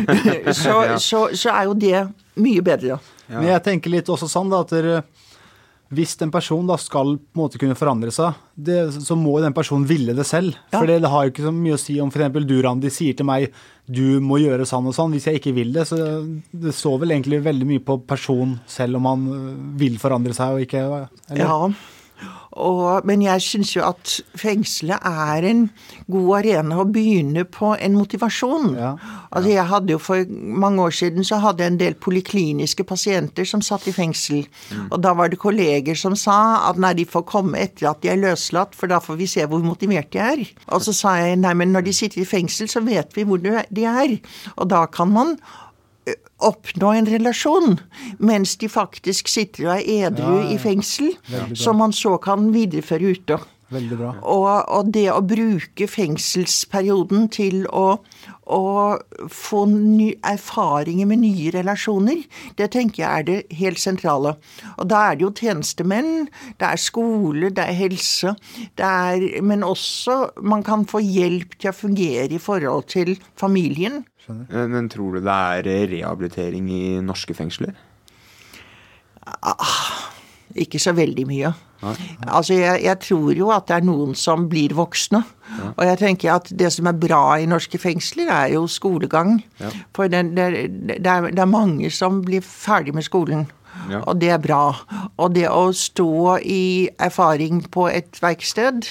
så, 0.62 0.80
så, 1.02 1.28
så, 1.34 1.54
er 1.54 1.68
jo 1.68 1.78
det 1.78 2.04
mye 2.38 2.62
bedre. 2.64 2.98
Ja. 3.28 3.40
Men 3.40 3.50
jeg 3.50 3.64
tenker 3.66 3.92
litt 3.92 4.10
også 4.12 4.30
sånn 4.30 4.52
da, 4.52 4.62
at 4.62 4.72
dere 4.72 5.02
hvis 5.88 6.18
en 6.20 6.32
person 6.32 6.66
da 6.68 6.76
skal 6.80 7.14
på 7.16 7.38
en 7.38 7.40
måte 7.40 7.58
kunne 7.60 7.76
forandre 7.78 8.12
seg, 8.12 8.36
det, 8.54 8.76
så 9.00 9.16
må 9.16 9.38
den 9.40 9.54
personen 9.56 9.86
ville 9.88 10.12
det 10.16 10.26
selv. 10.28 10.58
Ja. 10.68 10.80
For 10.82 10.90
det, 10.90 11.00
har 11.08 11.24
jo 11.24 11.32
ikke 11.32 11.46
så 11.46 11.52
mye 11.54 11.78
å 11.78 11.80
si 11.80 11.96
om 12.04 12.12
f.eks. 12.12 12.40
du, 12.44 12.56
Randi, 12.64 12.92
sier 12.92 13.16
til 13.16 13.28
meg 13.28 13.48
du 13.88 14.18
må 14.20 14.36
gjøre 14.42 14.66
sånn 14.68 14.90
og 14.90 14.92
sånn. 14.92 15.14
Hvis 15.16 15.30
jeg 15.30 15.40
ikke 15.40 15.54
vil 15.56 15.72
det, 15.72 15.86
så 15.88 15.96
det 16.52 16.74
står 16.76 16.98
vel 17.04 17.16
egentlig 17.16 17.40
veldig 17.46 17.68
mye 17.70 17.84
på 17.84 17.96
personen 18.04 18.58
selv 18.68 19.00
om 19.00 19.08
han 19.08 19.24
øh, 19.32 19.46
vil 19.80 19.96
forandre 20.02 20.36
seg 20.36 20.58
og 20.58 20.66
ikke. 20.66 20.84
Eller? 20.84 21.08
Ja. 21.40 21.56
Og, 22.56 23.04
men 23.06 23.22
jeg 23.22 23.42
syns 23.44 23.74
jo 23.76 23.82
at 23.84 24.14
fengselet 24.38 25.04
er 25.04 25.44
en 25.50 25.66
god 26.10 26.30
arena 26.38 26.78
å 26.80 26.86
begynne 26.88 27.44
på 27.44 27.74
en 27.76 27.98
motivasjon. 27.98 28.70
Ja, 28.78 28.94
ja. 28.96 29.16
Altså 29.28 29.52
jeg 29.52 29.66
hadde 29.68 29.92
jo 29.92 29.98
For 30.00 30.24
mange 30.30 30.82
år 30.82 30.94
siden 30.96 31.26
så 31.26 31.36
hadde 31.42 31.64
jeg 31.64 31.74
en 31.74 31.80
del 31.80 31.96
polikliniske 32.00 32.86
pasienter 32.88 33.44
som 33.48 33.60
satt 33.64 33.84
i 33.90 33.92
fengsel. 33.92 34.46
Mm. 34.72 34.86
Og 34.88 35.02
da 35.04 35.12
var 35.18 35.28
det 35.28 35.40
kolleger 35.42 35.98
som 35.98 36.16
sa 36.16 36.38
at 36.70 36.80
nei, 36.80 36.94
de 36.96 37.04
får 37.08 37.26
komme 37.28 37.60
etter 37.60 37.90
at 37.90 38.00
de 38.02 38.12
er 38.12 38.20
løslatt, 38.22 38.76
for 38.78 38.90
da 38.90 39.02
får 39.04 39.20
vi 39.20 39.28
se 39.28 39.44
hvor 39.44 39.62
motivert 39.64 40.10
de 40.14 40.22
er. 40.24 40.44
Og 40.72 40.84
så 40.86 40.96
sa 40.96 41.18
jeg 41.20 41.38
nei, 41.42 41.54
men 41.58 41.74
når 41.76 41.88
de 41.90 41.96
sitter 42.00 42.24
i 42.24 42.28
fengsel, 42.28 42.70
så 42.72 42.82
vet 42.86 43.12
vi 43.16 43.26
hvor 43.28 43.42
de 43.42 43.84
er. 43.84 44.18
Og 44.56 44.70
da 44.72 44.86
kan 44.90 45.12
man 45.12 45.36
oppnå 46.38 46.94
en 46.94 47.10
relasjon, 47.10 47.78
mens 48.18 48.56
de 48.60 48.70
faktisk 48.70 49.30
sitter 49.30 49.68
og 49.68 49.74
er 49.76 50.08
edru 50.08 50.38
ja, 50.38 50.42
ja. 50.44 50.50
i 50.54 50.58
fengsel, 50.62 51.14
som 51.58 51.80
man 51.82 51.94
så 51.96 52.16
kan 52.22 52.50
videreføre 52.54 53.14
ute. 53.16 53.40
Veldig 53.68 53.96
bra. 54.00 54.10
Og, 54.24 54.46
og, 54.72 54.92
det 54.96 55.10
å 55.12 55.20
bruke 55.28 55.88
fengselsperioden 55.92 57.26
til 57.34 57.66
å, 57.68 57.98
å 58.48 58.62
få 59.28 59.64
ny, 59.68 60.14
erfaringer 60.24 61.10
med 61.10 61.20
nye 61.26 61.52
relasjoner, 61.52 62.22
det 62.56 62.70
tenker 62.72 63.02
jeg 63.02 63.08
er 63.10 63.26
det 63.28 63.58
helt 63.60 63.82
sentrale. 63.82 64.38
Og 64.78 64.88
da 64.88 65.02
er 65.10 65.18
det 65.18 65.26
jo 65.26 65.32
tjenestemenn, 65.36 66.30
det 66.56 66.70
er 66.70 66.80
skole, 66.80 67.52
det 67.52 67.66
er 67.66 67.76
helse, 67.82 68.32
det 68.80 68.88
er 68.88 69.42
Men 69.44 69.66
også 69.66 70.16
man 70.40 70.64
kan 70.64 70.88
få 70.88 71.02
hjelp 71.04 71.58
til 71.58 71.68
å 71.68 71.76
fungere 71.76 72.32
i 72.32 72.40
forhold 72.40 72.88
til 72.88 73.18
familien. 73.36 74.06
Skjønner. 74.28 74.66
Men 74.68 74.90
tror 74.92 75.16
du 75.16 75.22
det 75.24 75.32
er 75.32 75.88
rehabilitering 75.88 76.68
i 76.68 76.82
norske 77.00 77.32
fengsler? 77.36 77.72
Ah, 79.24 80.10
ikke 80.56 80.80
så 80.80 80.92
veldig 80.96 81.24
mye. 81.28 81.52
Nei. 81.78 81.94
Altså, 82.26 82.56
jeg, 82.58 82.82
jeg, 82.82 82.98
tror 83.04 83.38
jo 83.38 83.50
at 83.54 83.68
det 83.68 83.76
er 83.76 83.84
noen 83.86 84.14
som 84.18 84.48
blir 84.50 84.74
voksne. 84.76 85.20
Ja. 85.48 85.68
Og 85.70 85.84
jeg 85.86 86.00
tenker 86.00 86.32
at 86.34 86.50
det 86.60 86.72
som 86.74 86.88
er 86.90 86.98
bra 86.98 87.22
i 87.38 87.46
norske 87.48 87.78
fengsler, 87.80 88.28
er 88.34 88.54
jo 88.56 88.66
skolegang. 88.70 89.38
Ja. 89.62 89.70
For 89.96 90.10
det, 90.10 90.24
det, 90.36 90.48
det, 90.88 90.98
er, 91.06 91.30
det, 91.30 91.38
er, 91.38 91.50
mange 91.50 91.92
som 91.94 92.20
blir 92.26 92.44
ferdig 92.44 92.96
med 92.96 93.06
skolen. 93.06 93.46
Og 94.04 94.18
det 94.20 94.32
er 94.34 94.42
bra. 94.42 94.62
Og 95.18 95.34
det 95.36 95.48
å 95.50 95.68
stå 95.76 96.38
i 96.42 96.88
erfaring 96.98 97.62
på 97.72 97.88
et 97.90 98.20
verksted, 98.22 98.86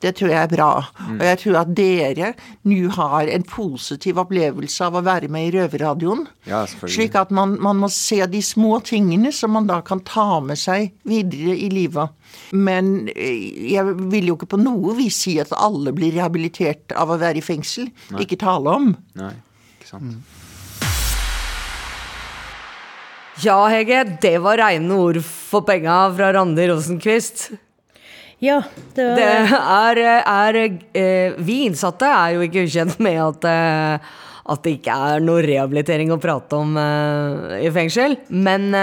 det 0.00 0.14
tror 0.16 0.32
jeg 0.32 0.40
er 0.40 0.52
bra. 0.52 0.70
Mm. 0.96 1.18
Og 1.18 1.24
jeg 1.28 1.38
tror 1.42 1.58
at 1.60 1.72
dere 1.76 2.30
nå 2.68 2.78
har 2.96 3.28
en 3.28 3.44
positiv 3.46 4.20
opplevelse 4.22 4.86
av 4.86 4.96
å 4.96 5.04
være 5.04 5.28
med 5.32 5.48
i 5.48 5.52
Røverradioen. 5.58 6.24
Ja, 6.48 6.62
slik 6.70 7.18
at 7.20 7.32
man, 7.34 7.58
man, 7.60 7.80
må 7.82 7.90
se 7.92 8.22
de 8.30 8.40
små 8.44 8.78
tingene 8.86 9.32
som 9.34 9.52
man 9.56 9.68
da 9.68 9.80
kan 9.84 10.00
ta 10.08 10.40
med 10.44 10.60
seg 10.60 10.94
videre 11.08 11.56
i 11.56 11.68
livet. 11.72 12.16
Men 12.56 13.10
eh, 13.12 13.74
jeg 13.74 13.96
vil 14.12 14.32
jo 14.32 14.38
ikke 14.38 14.54
på 14.54 14.62
noe 14.62 14.96
vis 14.98 15.20
si 15.26 15.36
at 15.42 15.52
alle 15.56 15.92
blir 15.96 16.14
rehabilitert 16.16 16.96
av 16.96 17.12
å 17.12 17.20
være 17.20 17.42
i 17.42 17.44
fengsel. 17.44 17.90
Nei. 18.14 18.24
Ikke 18.24 18.40
tale 18.40 18.76
om. 18.80 18.94
Nei, 19.20 19.34
ikke 19.76 19.92
sant. 19.92 20.14
Mm. 20.16 20.49
Ja, 23.40 23.56
Hege, 23.72 24.02
det 24.20 24.34
var 24.44 24.58
reine 24.60 24.96
ord 25.00 25.16
for 25.24 25.64
penga 25.64 25.94
fra 26.12 26.28
Randi 26.34 26.66
Rosenquist. 26.68 27.46
Ja, 28.40 28.58
det 28.96 29.06
var 29.06 29.16
Det 29.16 29.28
er, 29.60 30.00
er 30.28 30.58
eh, 30.60 31.38
Vi 31.40 31.62
innsatte 31.68 32.08
er 32.08 32.34
jo 32.34 32.44
ikke 32.44 32.66
ukjent 32.66 32.98
med 33.00 33.16
at, 33.22 33.46
eh, 33.48 34.12
at 34.44 34.62
det 34.64 34.74
ikke 34.76 34.98
er 35.12 35.24
noe 35.24 35.44
rehabilitering 35.46 36.12
å 36.12 36.20
prate 36.20 36.58
om 36.58 36.76
eh, 36.80 37.56
i 37.64 37.72
fengsel. 37.72 38.18
Men 38.28 38.74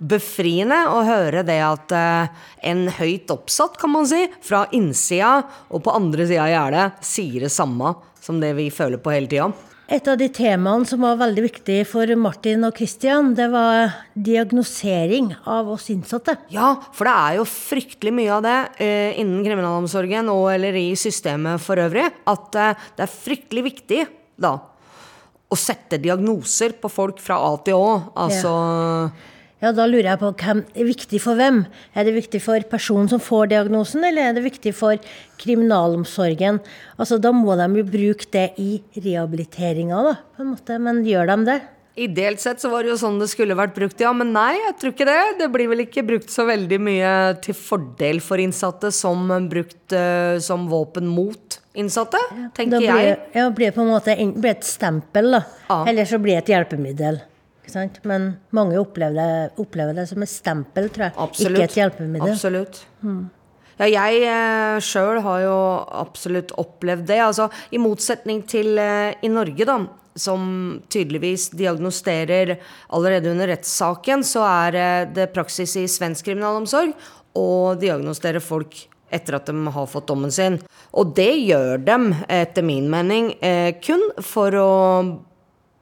befriende 0.00 0.80
å 0.92 1.04
høre 1.04 1.44
det 1.44 1.60
at 1.66 1.92
en 1.96 2.84
høyt 2.96 3.36
oppsatt, 3.36 3.76
kan 3.80 3.92
man 3.92 4.08
si, 4.08 4.24
fra 4.40 4.64
innsida 4.76 5.42
og 5.68 5.84
på 5.84 5.92
andre 5.92 6.28
sida 6.28 6.48
av 6.48 6.54
gjerdet, 6.54 7.04
sier 7.04 7.48
det 7.48 7.52
samme 7.52 7.98
som 8.20 8.40
det 8.40 8.56
vi 8.56 8.70
føler 8.72 9.02
på 9.02 9.12
hele 9.12 9.28
tida. 9.28 9.52
Et 9.86 10.08
av 10.10 10.16
de 10.18 10.26
temaene 10.34 10.86
som 10.88 11.04
var 11.04 11.18
veldig 11.20 11.42
viktig 11.44 11.76
for 11.86 12.10
Martin 12.18 12.66
og 12.66 12.74
Christian, 12.74 13.30
det 13.38 13.46
var 13.52 13.92
diagnosering 14.18 15.28
av 15.46 15.68
oss 15.76 15.86
innsatte. 15.94 16.34
Ja, 16.50 16.72
for 16.96 17.06
det 17.06 17.12
er 17.14 17.36
jo 17.38 17.44
fryktelig 17.46 18.14
mye 18.16 18.32
av 18.34 18.42
det 18.42 18.56
uh, 18.80 19.20
innen 19.20 19.44
kriminalomsorgen 19.46 20.32
og 20.32 20.48
eller 20.56 20.74
i 20.80 20.88
systemet 20.98 21.62
for 21.62 21.78
øvrig, 21.78 22.08
at 22.26 22.58
uh, 22.58 22.88
det 22.98 23.06
er 23.06 23.14
fryktelig 23.14 23.66
viktig 23.68 24.00
da 24.42 24.56
å 25.46 25.54
sette 25.54 26.02
diagnoser 26.02 26.74
på 26.82 26.90
folk 26.90 27.22
fra 27.22 27.38
A 27.46 27.54
til 27.62 27.78
Å. 27.78 27.90
Altså 28.26 28.50
ja. 28.50 29.34
Ja, 29.62 29.70
da 29.72 29.86
lurer 29.88 30.10
jeg 30.10 30.20
på 30.20 30.30
hvem 30.36 30.58
er 30.76 30.84
viktig 30.84 31.18
for 31.24 31.38
hvem? 31.38 31.62
Er 31.96 32.04
det 32.04 32.12
viktig 32.18 32.42
for 32.44 32.64
personen 32.68 33.08
som 33.08 33.22
får 33.22 33.54
diagnosen, 33.54 34.04
eller 34.04 34.28
er 34.28 34.34
det 34.36 34.42
viktig 34.44 34.74
for 34.76 35.00
kriminalomsorgen? 35.40 36.58
Altså, 36.98 37.16
da 37.16 37.32
må 37.32 37.56
de 37.56 37.70
jo 37.80 37.86
bruke 37.88 38.28
det 38.36 38.50
i 38.60 38.82
rehabiliteringa, 38.98 40.02
da, 40.10 40.12
på 40.36 40.44
en 40.44 40.52
måte. 40.52 40.76
Men 40.82 41.00
gjør 41.08 41.32
de 41.32 41.38
det? 41.48 41.56
Ideelt 41.96 42.42
sett 42.42 42.60
så 42.60 42.68
var 42.68 42.84
det 42.84 42.90
jo 42.90 42.98
sånn 43.00 43.16
det 43.16 43.30
skulle 43.32 43.56
vært 43.56 43.72
brukt, 43.78 44.02
ja. 44.04 44.10
Men 44.12 44.34
nei, 44.36 44.58
jeg 44.60 44.74
tror 44.82 44.92
ikke 44.92 45.06
det. 45.08 45.20
Det 45.38 45.48
blir 45.54 45.70
vel 45.70 45.86
ikke 45.86 46.04
brukt 46.04 46.28
så 46.28 46.44
veldig 46.44 46.78
mye 46.90 47.12
til 47.46 47.56
fordel 47.56 48.20
for 48.20 48.42
innsatte 48.42 48.90
som 48.92 49.24
brukt 49.48 49.96
uh, 49.96 50.36
som 50.44 50.66
våpen 50.68 51.08
mot 51.08 51.56
innsatte, 51.76 52.20
tenker 52.56 52.80
blir, 52.80 52.92
jeg. 52.92 53.16
Ja, 53.36 53.48
blir 53.52 53.72
på 53.72 53.82
en 53.84 53.90
måte 53.94 54.16
blir 54.36 54.52
et 54.52 54.68
stempel, 54.68 55.32
da. 55.38 55.42
Ja. 55.70 55.80
Eller 55.88 56.08
så 56.08 56.20
blir 56.20 56.36
det 56.36 56.44
et 56.44 56.52
hjelpemiddel. 56.52 57.22
Men 58.06 58.28
mange 58.56 58.78
opplever 58.80 59.16
det, 59.16 59.56
opplever 59.62 59.96
det, 59.96 60.06
som 60.10 60.22
et 60.22 60.30
stempel, 60.30 60.90
tror 60.94 61.08
jeg. 61.08 61.16
Absolutt. 61.26 61.58
Ikke 61.58 61.70
et 61.70 61.78
hjelpemiddel. 61.80 62.34
Absolutt. 62.36 62.80
Mm. 63.02 63.24
Ja, 63.76 63.88
jeg 63.92 64.22
eh, 64.24 64.78
sjøl 64.80 65.20
har 65.24 65.42
jo 65.44 65.56
absolutt 66.00 66.54
opplevd 66.56 67.04
det. 67.10 67.20
Altså, 67.20 67.50
I 67.74 67.80
motsetning 67.82 68.40
til 68.48 68.78
eh, 68.80 69.12
i 69.20 69.28
Norge, 69.32 69.68
da, 69.68 69.80
som 70.16 70.80
tydeligvis 70.88 71.50
diagnosterer 71.52 72.56
allerede 72.88 73.30
under 73.34 73.52
rettssaken, 73.52 74.24
så 74.24 74.46
er 74.48 74.80
eh, 74.80 75.06
det 75.12 75.30
praksis 75.34 75.76
i 75.76 75.84
svensk 75.90 76.30
kriminalomsorg 76.30 76.96
å 77.36 77.76
diagnostere 77.76 78.40
folk 78.40 78.86
etter 79.12 79.36
at 79.38 79.46
de 79.46 79.72
har 79.74 79.86
fått 79.90 80.08
dommen 80.08 80.32
sin. 80.32 80.58
Og 80.96 81.12
det 81.16 81.30
gjør 81.44 81.84
dem, 81.84 82.10
etter 82.32 82.64
min 82.66 82.88
mening, 82.90 83.34
eh, 83.44 83.76
kun 83.84 84.02
for 84.24 84.56
å 84.56 84.72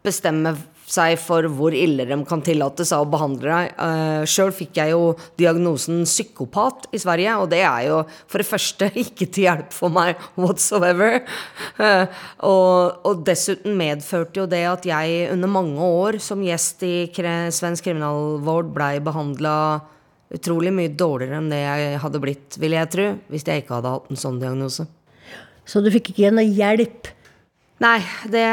bestemme 0.05 0.57
seg 0.95 1.17
for 1.21 1.47
hvor 1.53 1.75
ille 1.77 2.07
de 2.09 2.19
kan 2.29 2.43
tillate 2.45 2.87
seg 2.87 3.03
å 3.03 3.11
behandle 3.11 3.51
deg. 3.51 3.75
Uh, 3.79 4.23
Sjøl 4.29 4.53
fikk 4.55 4.79
jeg 4.81 4.95
jo 4.95 5.15
diagnosen 5.41 6.05
psykopat 6.07 6.89
i 6.95 7.01
Sverige, 7.03 7.37
og 7.43 7.51
det 7.53 7.63
er 7.67 7.89
jo 7.89 8.01
for 8.31 8.43
det 8.43 8.49
første 8.49 8.91
ikke 9.05 9.29
til 9.29 9.49
hjelp 9.49 9.75
for 9.75 9.95
meg 9.95 10.21
whatsoever. 10.41 11.21
Uh, 11.79 12.07
og, 12.47 13.01
og, 13.05 13.25
dessuten 13.27 13.77
medførte 13.79 14.43
jo 14.43 14.51
det 14.51 14.65
at 14.69 14.87
jeg 14.89 15.33
under 15.33 15.51
mange 15.51 15.91
år 16.05 16.21
som 16.23 16.43
gjest 16.45 16.85
i 16.87 16.95
svensk 17.15 17.89
kriminalvård 17.89 18.71
blei 18.75 18.99
behandla 19.05 19.57
utrolig 20.35 20.73
mye 20.75 20.93
dårligere 20.93 21.39
enn 21.39 21.51
det 21.53 21.61
jeg 21.63 21.99
hadde 22.03 22.21
blitt, 22.23 22.59
vil 22.61 22.77
jeg 22.77 22.91
tro, 22.93 23.09
hvis 23.31 23.47
jeg 23.47 23.63
ikke 23.63 23.79
hadde 23.79 23.93
hatt 23.95 24.11
en 24.11 24.21
sånn 24.21 24.41
diagnose. 24.43 24.87
Så 25.65 25.81
du 25.81 25.91
fikk 25.95 26.13
ikke 26.13 26.33
noe 26.35 26.47
hjelp? 26.49 27.11
Nei, 27.83 27.99
det 28.31 28.47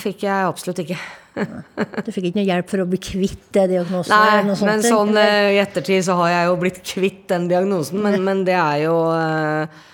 fikk 0.00 0.26
jeg 0.26 0.48
absolutt 0.48 0.82
ikke. 0.84 0.98
Du 2.06 2.10
fikk 2.14 2.30
ikke 2.30 2.40
noe 2.40 2.48
hjelp 2.48 2.72
for 2.72 2.84
å 2.84 2.88
bli 2.88 3.00
kvitt 3.02 3.50
det 3.56 3.68
diagnosen? 3.74 4.14
Nei, 4.14 4.56
men 4.68 4.82
sånn 4.84 5.12
eller? 5.14 5.52
i 5.54 5.60
ettertid 5.62 6.06
så 6.06 6.16
har 6.22 6.32
jeg 6.34 6.48
jo 6.50 6.56
blitt 6.64 6.80
kvitt 6.94 7.22
den 7.32 7.46
diagnosen, 7.50 8.02
men, 8.04 8.18
men 8.24 8.42
det 8.48 8.56
er 8.58 8.82
jo 8.86 8.96
uh, 9.12 9.86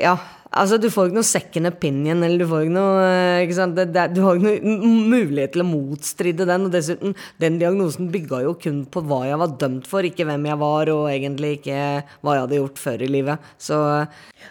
Ja, 0.00 0.18
Altså, 0.50 0.80
Du 0.82 0.88
får 0.90 1.08
ikke 1.08 1.18
noe 1.20 1.26
second 1.26 1.70
opinion, 1.70 2.24
eller 2.26 2.42
du 2.42 2.48
får 2.50 2.64
ikke 2.64 2.74
noe 2.74 3.02
ikke 3.44 3.54
ikke 3.54 3.66
det, 3.76 3.84
det, 3.94 4.06
Du 4.16 4.22
har 4.24 4.38
ikke 4.38 4.56
noe 4.66 4.94
mulighet 5.12 5.54
til 5.54 5.62
å 5.62 5.68
motstride 5.68 6.46
den. 6.48 6.66
Og 6.66 6.74
dessuten, 6.74 7.14
den 7.42 7.60
diagnosen 7.60 8.10
bygga 8.10 8.42
jo 8.48 8.56
kun 8.58 8.82
på 8.90 9.04
hva 9.06 9.22
jeg 9.28 9.38
var 9.44 9.54
dømt 9.62 9.86
for, 9.90 10.06
ikke 10.06 10.26
hvem 10.26 10.48
jeg 10.50 10.60
var, 10.64 10.90
og 10.90 11.06
egentlig 11.12 11.54
ikke 11.60 11.78
hva 12.18 12.34
jeg 12.34 12.44
hadde 12.46 12.58
gjort 12.58 12.82
før 12.82 13.06
i 13.06 13.12
livet. 13.14 13.52
Så 13.62 13.78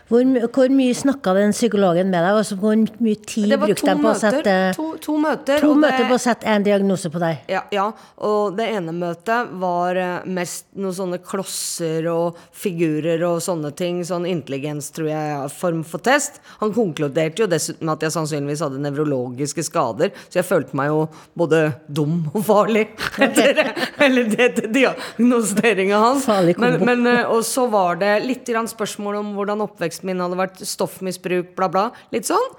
Hvor, 0.10 0.26
hvor 0.50 0.72
mye 0.74 0.96
snakka 0.98 1.36
den 1.38 1.52
psykologen 1.54 2.10
med 2.10 2.24
deg? 2.26 2.38
Altså, 2.42 2.58
hvor 2.60 2.74
mye 2.76 3.20
tid 3.30 3.54
brukte 3.62 3.92
han 3.92 4.02
på 4.02 4.10
å 4.10 4.18
sette 4.18 4.56
to, 4.78 4.88
to 5.04 5.18
møter. 5.22 5.62
To 5.62 5.76
møter 5.78 6.08
på 6.10 6.18
å 6.18 6.22
sette 6.22 6.50
en 6.50 6.66
diagnose 6.66 7.12
på 7.14 7.22
deg? 7.22 7.44
Ja, 7.52 7.62
ja, 7.74 7.90
og 8.26 8.58
det 8.58 8.70
ene 8.74 8.96
møtet 8.96 9.52
var 9.62 10.00
eh, 10.00 10.26
mest 10.30 10.68
noen 10.80 10.96
sånne 10.98 11.22
klosser 11.22 12.10
og 12.10 12.40
figurer 12.56 13.22
og 13.28 13.38
sånne 13.46 13.72
ting. 13.78 14.02
Sånn 14.08 14.26
intelligens, 14.30 14.90
tror 14.96 15.12
jeg, 15.12 15.52
form 15.54 15.84
for 15.88 16.02
test. 16.06 16.42
Han 16.64 16.74
konkluderte 16.76 17.44
jo 17.44 17.50
dessuten 17.52 17.86
med 17.86 17.98
at 17.98 18.08
jeg 18.08 18.18
sannsynligvis 18.18 18.66
hadde 18.66 18.82
nevrologiske 18.82 19.66
skader, 19.70 20.14
så 20.30 20.42
jeg 20.42 20.50
følte 20.50 20.78
meg 20.80 20.90
jo 20.90 21.06
både 21.38 21.62
dum 21.86 22.24
og 22.34 22.42
farlig 22.48 22.88
etter 23.26 23.62
eller 24.00 24.30
det 24.32 24.50
til 24.58 24.70
diagnoseringa 24.74 26.02
hans. 26.02 26.28
Men, 26.58 26.80
men, 26.86 27.06
eh, 27.10 27.24
og 27.30 27.44
så 27.48 27.68
var 27.70 28.00
det 28.02 28.16
litt 28.26 28.50
spørsmål 28.50 29.20
om 29.20 29.34
hvordan 29.38 29.62
oppveksten 29.80 30.12
min 30.12 30.20
hadde 30.24 30.38
vært, 30.40 30.60
stoffmisbruk, 30.68 31.56
bla, 31.56 31.72
bla. 31.72 31.88
Litt 32.12 32.28
sånn. 32.28 32.52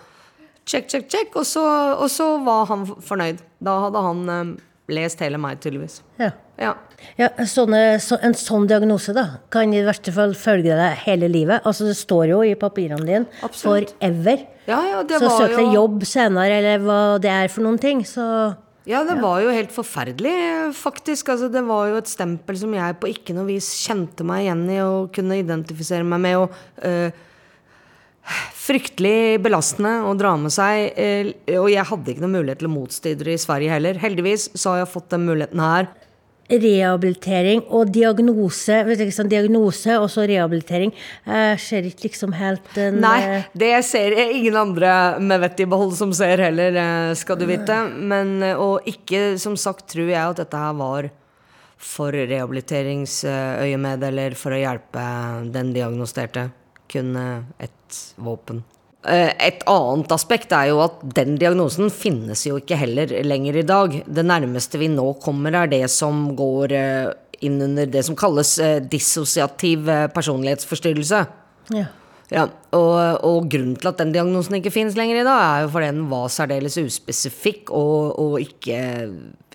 Check, 0.65 0.89
check, 0.89 1.09
check. 1.13 1.37
Og 1.37 1.47
så, 1.49 1.63
og 1.95 2.09
så 2.13 2.33
var 2.47 2.69
han 2.73 2.87
fornøyd. 2.89 3.45
Da 3.61 3.77
hadde 3.87 4.05
han 4.07 4.23
um, 4.31 4.55
lest 4.91 5.21
hele 5.21 5.41
meg, 5.41 5.61
tydeligvis. 5.61 6.01
Ja. 6.21 6.33
Ja. 6.61 6.75
ja 7.17 7.29
sånne, 7.49 7.99
så, 8.05 8.19
en 8.25 8.35
sånn 8.37 8.67
diagnose 8.69 9.15
da, 9.17 9.27
kan 9.53 9.73
i 9.73 9.85
verste 9.87 10.13
fall 10.13 10.35
følge 10.37 10.77
deg 10.77 11.05
hele 11.07 11.31
livet. 11.33 11.65
Altså 11.65 11.89
Det 11.89 11.97
står 11.99 12.33
jo 12.35 12.41
i 12.45 12.57
papirene 12.61 13.07
dine 13.07 13.45
Absolutt. 13.47 13.95
forever. 13.97 14.47
Ja, 14.71 14.81
ja, 14.87 15.05
så 15.19 15.31
søk 15.39 15.57
deg 15.57 15.67
jo... 15.67 15.77
jobb 15.81 16.05
senere, 16.07 16.61
eller 16.61 16.85
hva 16.85 17.01
det 17.23 17.33
er 17.33 17.53
for 17.53 17.65
noen 17.67 17.81
ting. 17.81 18.05
Så 18.07 18.25
ja, 18.89 19.03
det 19.05 19.19
var 19.21 19.43
jo 19.45 19.53
helt 19.53 19.73
forferdelig, 19.75 20.35
faktisk. 20.77 21.29
Altså, 21.33 21.51
det 21.53 21.63
var 21.69 21.91
jo 21.91 21.99
et 22.01 22.09
stempel 22.09 22.57
som 22.57 22.73
jeg 22.75 22.97
på 23.01 23.11
ikke 23.13 23.35
noe 23.37 23.49
vis 23.51 23.69
kjente 23.85 24.25
meg 24.27 24.47
igjen 24.47 24.63
i 24.73 24.79
og 24.85 25.11
kunne 25.15 25.41
identifisere 25.43 26.07
meg 26.09 26.23
med. 26.25 26.39
Og 26.41 26.87
øh, 26.89 27.11
fryktelig 28.57 29.41
belastende 29.45 29.99
å 30.09 30.15
dra 30.19 30.33
med 30.41 30.55
seg. 30.55 30.95
Øh, 30.97 31.33
og 31.59 31.69
jeg 31.73 31.89
hadde 31.93 32.15
ikke 32.15 32.25
noen 32.25 32.39
mulighet 32.39 32.63
til 32.63 32.71
å 32.71 32.75
motstyre 32.75 33.27
det 33.27 33.37
i 33.37 33.43
Sverige 33.45 33.75
heller. 33.77 34.01
Heldigvis 34.01 34.49
så 34.55 34.75
har 34.75 34.85
jeg 34.85 34.95
fått 34.95 35.11
den 35.13 35.29
muligheten 35.29 35.65
her 35.65 35.91
rehabilitering 36.51 37.63
og 37.69 37.93
diagnose. 37.95 38.81
Liksom, 38.89 39.29
diagnose 39.31 39.97
og 40.01 40.09
så 40.13 40.27
rehabilitering. 40.29 40.93
Jeg 41.27 41.61
ser 41.63 41.89
ikke 41.89 42.09
liksom 42.09 42.35
helt 42.39 42.79
en 42.81 43.01
Nei, 43.03 43.19
eh, 43.23 43.49
det 43.55 43.73
ser 43.87 44.17
jeg 44.17 44.41
ingen 44.41 44.59
andre 44.59 44.93
med 45.23 45.43
vett 45.45 45.63
i 45.63 45.69
behold 45.71 45.95
som 45.99 46.13
ser 46.17 46.43
heller, 46.47 46.77
eh, 46.77 47.15
skal 47.19 47.39
du 47.39 47.47
vite. 47.47 47.77
Men, 47.95 48.43
eh, 48.43 48.57
og 48.59 48.87
ikke, 48.87 49.39
som 49.39 49.57
sagt, 49.57 49.89
tror 49.95 50.11
jeg 50.11 50.21
at 50.21 50.43
dette 50.43 50.57
her 50.57 50.75
var 50.75 51.11
for 51.81 52.13
rehabiliteringsøyemed, 52.13 54.03
eller 54.05 54.35
for 54.37 54.53
å 54.53 54.61
hjelpe 54.61 55.05
den 55.53 55.73
diagnosterte. 55.73 56.51
Kun 56.91 57.17
et 57.17 58.03
våpen. 58.19 58.65
Eh, 59.09 59.31
et 59.47 59.63
annet 59.71 60.13
aspekt 60.13 60.51
er 60.53 60.69
jo 60.69 60.83
at 60.85 60.99
den 61.17 61.39
diagnosen 61.41 61.89
finnes 61.95 62.43
jo 62.45 62.59
ikke 62.61 62.77
heller 62.83 63.13
lenger 63.25 63.61
i 63.63 63.67
dag. 63.67 63.97
Det 64.05 64.25
nærmeste 64.27 64.81
vi 64.81 64.91
nå 64.93 65.07
kommer, 65.25 65.57
er 65.57 65.71
det 65.73 65.87
som 65.93 66.29
går 66.37 66.75
eh, 66.77 67.13
inn 67.47 67.57
under 67.65 67.89
det 67.89 68.05
som 68.05 68.19
kalles 68.19 68.59
eh, 68.61 68.81
dissosiativ 68.85 69.89
personlighetsforstyrrelse. 70.17 71.25
Ja. 71.77 71.87
Ja, 72.31 72.45
og, 72.77 73.25
og, 73.27 73.49
grunnen 73.51 73.75
til 73.75 73.89
at 73.91 73.99
den 73.99 74.13
diagnosen 74.15 74.61
ikke 74.61 74.71
finnes 74.71 74.95
lenger 74.95 75.19
i 75.19 75.25
dag, 75.27 75.41
er 75.43 75.65
jo 75.65 75.71
fordi 75.73 75.89
den 75.91 76.05
var 76.13 76.29
særdeles 76.31 76.77
uspesifikk 76.79 77.73
og, 77.75 78.21
og 78.23 78.37
ikke 78.45 78.77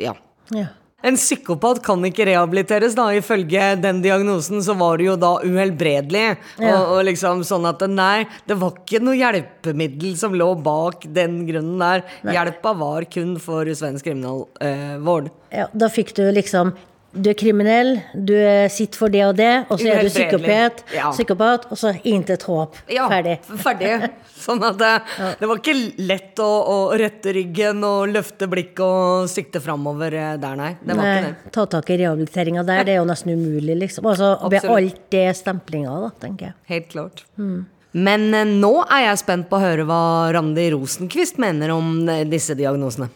Ja. 0.03 0.11
ja. 0.51 0.65
En 1.05 1.17
psykopat 1.19 1.83
kan 1.85 2.01
ikke 2.07 2.25
rehabiliteres, 2.31 2.95
da. 2.97 3.07
Ifølge 3.13 3.75
den 3.81 4.01
diagnosen 4.01 4.63
så 4.65 4.73
var 4.77 4.97
det 4.97 5.09
jo 5.09 5.17
da 5.21 5.35
uhelbredelig. 5.43 6.25
Ja. 6.57 6.71
Og, 6.73 6.95
og, 6.95 7.03
liksom 7.09 7.43
sånn 7.45 7.67
at 7.69 7.83
nei, 7.91 8.25
det 8.49 8.57
var 8.61 8.73
ikke 8.79 9.03
noe 9.03 9.17
hjelpemiddel 9.19 10.17
som 10.19 10.33
lå 10.37 10.49
bak 10.65 11.05
den 11.15 11.43
grunnen 11.49 11.77
der. 11.83 12.03
Nei. 12.25 12.35
Hjelpa 12.37 12.73
var 12.79 13.05
kun 13.11 13.37
for 13.41 13.69
svensk 13.69 14.09
kriminalvård. 14.09 15.29
Eh, 15.51 15.61
ja, 15.61 15.69
da 15.77 15.91
fikk 15.93 16.15
du 16.17 16.25
liksom 16.33 16.73
du 17.15 17.29
er 17.31 17.37
kriminell, 17.39 17.91
du 18.13 18.33
sitter 18.71 18.99
for 18.99 19.13
det 19.13 19.23
og 19.25 19.35
det, 19.39 19.51
og 19.69 19.79
så 19.79 19.91
er 19.93 20.05
du 20.05 20.11
psykopat, 20.11 20.83
ja. 20.95 21.09
psykopat, 21.15 21.67
og 21.71 21.79
så 21.79 21.93
intet 22.07 22.43
håp. 22.47 22.75
Ja, 22.91 23.07
ferdig. 23.11 23.37
ferdig. 23.63 23.91
Sånn 24.35 24.63
at 24.67 24.79
det, 24.79 24.91
ja. 25.21 25.29
det 25.39 25.49
var 25.49 25.61
ikke 25.61 25.75
lett 26.05 26.41
å, 26.43 26.49
å, 26.71 26.77
rette 26.99 27.35
ryggen 27.35 27.83
og 27.87 28.11
løfte 28.11 28.49
blikket 28.51 28.83
og 28.85 29.29
sikte 29.31 29.61
framover 29.63 30.17
eh, 30.19 30.33
der, 30.41 30.59
nei. 30.59 30.73
Det 30.81 30.91
var 30.91 31.01
nei, 31.01 31.13
ikke 31.15 31.29
det. 31.29 31.53
Ta 31.55 31.67
tak 31.77 31.93
i 31.93 31.99
rehabiliteringa 32.03 32.65
der, 32.67 32.83
det 32.87 32.97
er 32.97 33.01
jo 33.01 33.07
nesten 33.09 33.35
umulig, 33.35 33.79
liksom. 33.85 34.11
Altså, 34.11 34.35
Ved 34.55 34.67
alt 34.71 35.01
det 35.15 35.25
stemplinga, 35.39 35.95
da, 36.05 36.11
tenker 36.21 36.51
jeg. 36.51 36.57
Helt 36.73 36.91
klart. 36.91 37.25
Mm. 37.39 37.65
Men 37.95 38.29
eh, 38.35 38.55
nå 38.59 38.75
er 38.85 39.07
jeg 39.07 39.23
spent 39.23 39.49
på 39.51 39.59
å 39.59 39.63
høre 39.63 39.87
hva 39.87 40.03
Randi 40.35 40.69
Rosenkvist 40.75 41.39
mener 41.41 41.73
om 41.75 41.97
eh, 42.11 42.25
disse 42.29 42.57
diagnosene. 42.59 43.09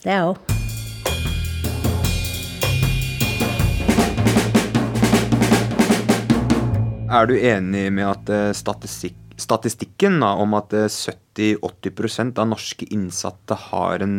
Det 0.00 0.14
er 0.14 0.22
jeg 0.22 0.34
òg. 0.34 0.69
Er 7.10 7.26
du 7.26 7.34
enig 7.34 7.88
med 7.92 8.06
at 8.06 8.30
eh, 8.30 8.52
statistikk, 8.54 9.16
statistikken 9.40 10.20
da, 10.22 10.34
om 10.38 10.54
at 10.58 10.70
70-80 10.70 11.58
eh, 11.58 12.30
av 12.38 12.46
norske 12.52 12.86
innsatte 12.94 13.56
har 13.70 14.04
en 14.04 14.18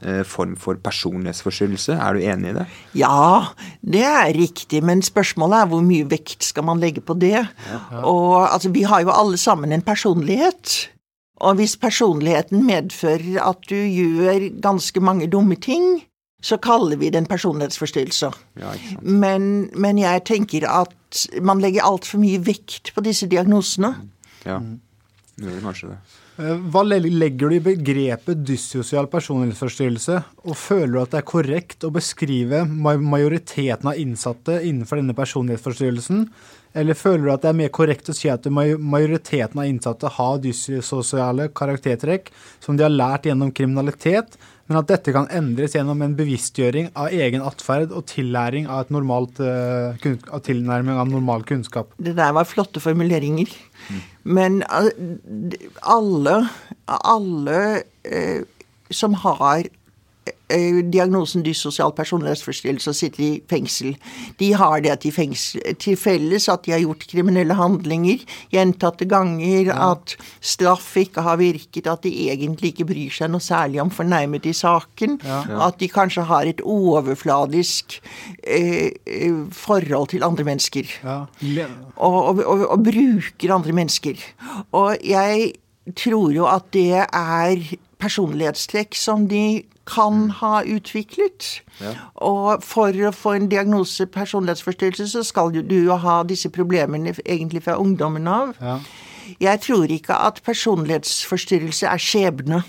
eh, 0.00 0.22
form 0.24 0.54
for 0.56 0.80
personlighetsforstyrrelse. 0.80 1.98
Er 1.98 2.16
du 2.16 2.24
enig 2.24 2.54
i 2.54 2.56
det? 2.56 2.66
Ja, 3.02 3.52
det 3.84 4.06
er 4.08 4.32
riktig, 4.36 4.80
men 4.86 5.04
spørsmålet 5.04 5.60
er 5.60 5.72
hvor 5.74 5.84
mye 5.84 6.08
vekt 6.08 6.46
skal 6.46 6.64
man 6.70 6.80
legge 6.80 7.04
på 7.04 7.18
det? 7.20 7.36
Ja. 7.42 7.82
Og 8.00 8.46
altså, 8.46 8.72
vi 8.72 8.86
har 8.88 9.04
jo 9.04 9.12
alle 9.12 9.36
sammen 9.36 9.72
en 9.72 9.84
personlighet. 9.84 10.88
Og 11.42 11.58
hvis 11.58 11.76
personligheten 11.76 12.64
medfører 12.64 13.42
at 13.42 13.68
du 13.68 13.76
gjør 13.76 14.48
ganske 14.62 15.04
mange 15.04 15.28
dumme 15.28 15.58
ting, 15.60 16.04
så 16.42 16.56
kaller 16.56 16.96
vi 16.96 17.10
det 17.10 17.20
en 17.22 17.28
personlighetsforstyrrelse. 17.30 18.32
Ja, 18.58 18.72
men, 19.02 19.70
men, 19.78 19.98
jeg 19.98 20.24
tenker 20.26 20.66
at 20.70 20.94
man 21.44 21.62
legger 21.62 21.86
altfor 21.86 22.22
mye 22.22 22.40
vekt 22.42 22.92
på 22.94 23.04
disse 23.04 23.28
diagnosene. 23.30 23.94
Ja, 24.46 24.58
gjør 25.40 25.62
kanskje 25.66 25.92
det. 25.92 26.00
Eh, 26.40 26.56
hva 26.72 26.80
legger 26.86 27.50
du 27.50 27.56
i 27.58 27.64
begrepet 27.64 28.40
dyssosial 28.48 29.08
personlighetsforstyrrelse, 29.12 30.16
og 30.48 30.56
føler 30.56 30.94
du 30.94 31.00
at 31.02 31.12
det 31.12 31.20
er 31.20 31.28
korrekt 31.28 31.84
å 31.84 31.92
beskrive 31.92 32.62
majoriteten 32.64 33.90
av 33.92 34.00
innsatte 34.00 34.56
innenfor 34.64 35.02
denne 35.02 35.16
personlighetsforstyrrelsen, 35.18 36.24
eller 36.72 36.96
føler 36.96 37.26
du 37.26 37.32
at 37.34 37.44
det 37.44 37.50
er 37.50 37.58
mer 37.58 37.72
korrekt 37.74 38.08
å 38.08 38.16
si 38.16 38.30
at 38.32 38.48
majoriteten 38.48 39.60
av 39.60 39.68
innsatte 39.68 40.08
har 40.16 40.40
dyssosiale 40.40 41.50
karaktertrekk 41.52 42.32
som 42.64 42.78
de 42.78 42.86
har 42.86 42.94
lært 42.94 43.28
gjennom 43.28 43.52
kriminalitet, 43.52 44.38
men 44.70 44.78
at 44.78 44.88
dette 44.88 45.12
kan 45.14 45.26
endres 45.34 45.74
gjennom 45.76 46.00
en 46.04 46.14
bevisstgjøring 46.16 46.92
av 46.98 47.12
egen 47.12 47.42
atferd 47.44 47.92
og 47.92 48.06
tillæring 48.10 48.68
av, 48.70 48.84
et 48.84 48.94
normalt, 48.94 49.40
uh, 49.42 49.98
av 50.30 50.44
tilnærming 50.46 51.00
av 51.02 51.10
normal 51.10 51.44
kunnskap. 51.48 51.92
Det 51.98 52.14
der 52.18 52.32
var 52.36 52.48
flotte 52.48 52.80
formuleringer. 52.82 53.50
Mm. 53.88 54.00
Men 54.38 54.60
uh, 54.70 54.88
alle, 55.82 56.36
alle 56.86 57.60
uh, 58.06 58.62
som 58.92 59.16
har 59.24 59.66
eh, 59.66 59.70
diagnosen 60.92 61.42
dyssosial 61.44 61.92
personlighetsforstyrrelse 61.96 62.92
og 62.92 62.96
sitter 62.96 63.22
i 63.24 63.30
fengsel. 63.50 63.94
De 64.40 64.50
har 64.58 64.82
det 64.84 64.98
til, 65.04 65.14
fengsel, 65.14 65.62
til 65.80 65.96
felles 65.96 66.48
at 66.52 66.66
de 66.66 66.74
har 66.74 66.82
gjort 66.82 67.06
kriminelle 67.10 67.56
handlinger 67.56 68.22
gjentatte 68.52 69.08
ganger, 69.08 69.72
at 69.72 70.16
straff 70.44 70.96
ikke 71.00 71.24
har 71.24 71.40
virket, 71.40 71.88
at 71.88 72.04
de 72.04 72.12
egentlig 72.28 72.72
ikke 72.72 72.88
bryr 72.90 73.14
seg 73.14 73.32
noe 73.32 73.42
særlig 73.42 73.80
om 73.82 73.92
fornærmet 73.92 74.46
i 74.48 74.54
saken, 74.56 75.18
at 75.24 75.80
de 75.80 75.90
kanskje 75.92 76.26
har 76.28 76.48
et 76.48 76.62
overfladisk 76.62 77.98
eh, 78.44 78.92
eh, 79.06 79.40
forhold 79.56 80.12
til 80.12 80.26
andre 80.26 80.46
mennesker. 80.46 80.92
Ja. 81.02 81.22
Og, 81.96 82.18
og, 82.28 82.44
og, 82.44 82.66
og 82.76 82.84
bruker 82.86 83.54
andre 83.54 83.72
mennesker. 83.76 84.20
Og 84.76 84.96
jeg 85.06 85.52
tror 85.98 86.30
jo 86.34 86.46
at 86.46 86.68
det 86.74 87.02
er 87.02 87.64
personlighetstrekk 88.02 88.98
som 88.98 89.28
de 89.30 89.62
kan 89.88 90.28
ha 90.40 90.62
utviklet. 90.62 91.62
Og 92.22 92.62
for 92.66 92.94
å 93.06 93.14
få 93.14 93.36
en 93.38 93.48
diagnose 93.50 94.06
personlighetsforstyrrelse, 94.10 95.08
så 95.14 95.24
skal 95.26 95.54
du 95.54 95.78
jo 95.78 95.96
ha 96.02 96.20
disse 96.26 96.50
problemene 96.54 97.14
egentlig 97.24 97.64
fra 97.66 97.78
ungdommen 97.80 98.28
av. 98.30 98.54
Ja. 98.60 98.78
Jeg 99.40 99.62
tror 99.64 99.90
ikke 99.90 100.14
at 100.28 100.42
personlighetsforstyrrelse 100.46 101.90
er 101.90 102.02
skjebne. 102.02 102.62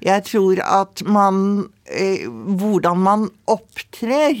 Jeg 0.00 0.24
tror 0.24 0.60
at 0.64 1.02
man 1.04 1.68
eh, 1.90 2.24
Hvordan 2.30 3.00
man 3.04 3.26
opptrer, 3.50 4.38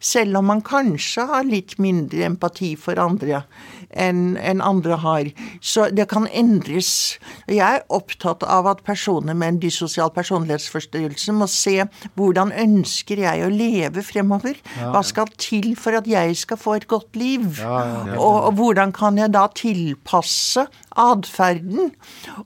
selv 0.00 0.40
om 0.40 0.50
man 0.52 0.64
kanskje 0.66 1.26
har 1.30 1.46
litt 1.48 1.78
mindre 1.82 2.24
empati 2.28 2.74
for 2.78 3.00
andre 3.00 3.44
enn 3.90 4.36
en 4.38 4.60
andre 4.62 4.96
har, 5.02 5.30
så 5.60 5.88
det 5.90 6.06
kan 6.12 6.28
endres. 6.30 7.18
Jeg 7.50 7.80
er 7.80 7.86
opptatt 7.90 8.44
av 8.46 8.68
at 8.70 8.84
personer 8.86 9.34
med 9.34 9.54
en 9.54 9.60
dyssosial 9.64 10.12
personlighetsforstyrrelse 10.14 11.34
må 11.34 11.48
se 11.50 11.76
hvordan 12.18 12.54
ønsker 12.54 13.24
jeg 13.24 13.42
å 13.42 13.50
leve 13.50 14.04
fremover? 14.06 14.60
Hva 14.78 15.02
skal 15.06 15.32
til 15.40 15.72
for 15.78 15.98
at 15.98 16.06
jeg 16.10 16.38
skal 16.38 16.60
få 16.60 16.78
et 16.78 16.86
godt 16.90 17.18
liv? 17.18 17.48
Og, 17.66 18.36
og 18.46 18.52
hvordan 18.60 18.94
kan 18.94 19.18
jeg 19.18 19.34
da 19.34 19.48
tilpasse 19.58 20.68
atferden? 21.00 21.92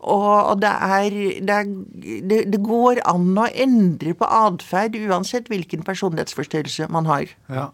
Og, 0.01 0.55
det 0.63 0.73
er, 0.73 1.21
det, 1.45 1.61
er 1.61 2.51
det, 2.51 2.61
går 2.65 3.03
an 3.11 3.33
å 3.39 3.49
endre 3.51 4.15
på 4.19 4.29
atferd 4.29 4.99
uansett 5.05 5.51
hvilken 5.53 5.87
personlighetsforstyrrelse 5.87 6.91
man 6.95 7.11
har. 7.11 7.33
Ja. 7.53 7.71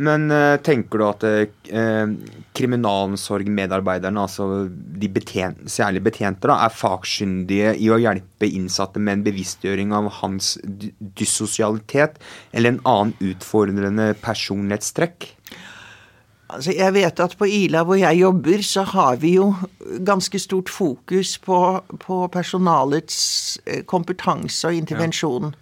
Men 0.00 0.30
eh, 0.32 0.56
tenker 0.64 1.00
du 1.00 1.04
at 1.04 1.24
eh, 1.28 2.12
kriminalomsorgmedarbeiderne, 2.56 4.24
altså 4.24 4.64
de 4.72 5.10
betjen 5.12 5.58
særlig 5.68 6.00
betjente, 6.06 6.48
da, 6.48 6.56
er 6.64 6.72
fagskyndige 6.72 7.74
i 7.76 7.90
å 7.92 8.00
hjelpe 8.00 8.48
innsatte 8.48 9.02
med 9.02 9.18
en 9.18 9.26
bevisstgjøring 9.26 9.92
av 9.96 10.08
hans 10.22 10.54
dy- 10.64 10.94
dyssosialitet 11.20 12.16
eller 12.52 12.72
en 12.72 12.80
annen 12.88 13.32
utfordrende 13.32 14.14
personlighetstrekk? 14.24 15.28
Altså, 16.52 16.74
jeg 16.76 16.94
vet 16.94 17.20
at 17.20 17.36
på 17.38 17.46
Ila 17.48 17.82
hvor 17.88 17.96
jeg 17.96 18.20
jobber, 18.20 18.62
så 18.62 18.84
har 18.92 19.16
vi 19.22 19.34
jo 19.38 19.52
ganske 20.04 20.38
stort 20.38 20.68
fokus 20.68 21.38
på, 21.38 21.80
på 22.00 22.26
personalets 22.32 23.58
eh, 23.66 23.82
kompetanse 23.88 24.68
og 24.68 24.76
intervensjon. 24.76 25.54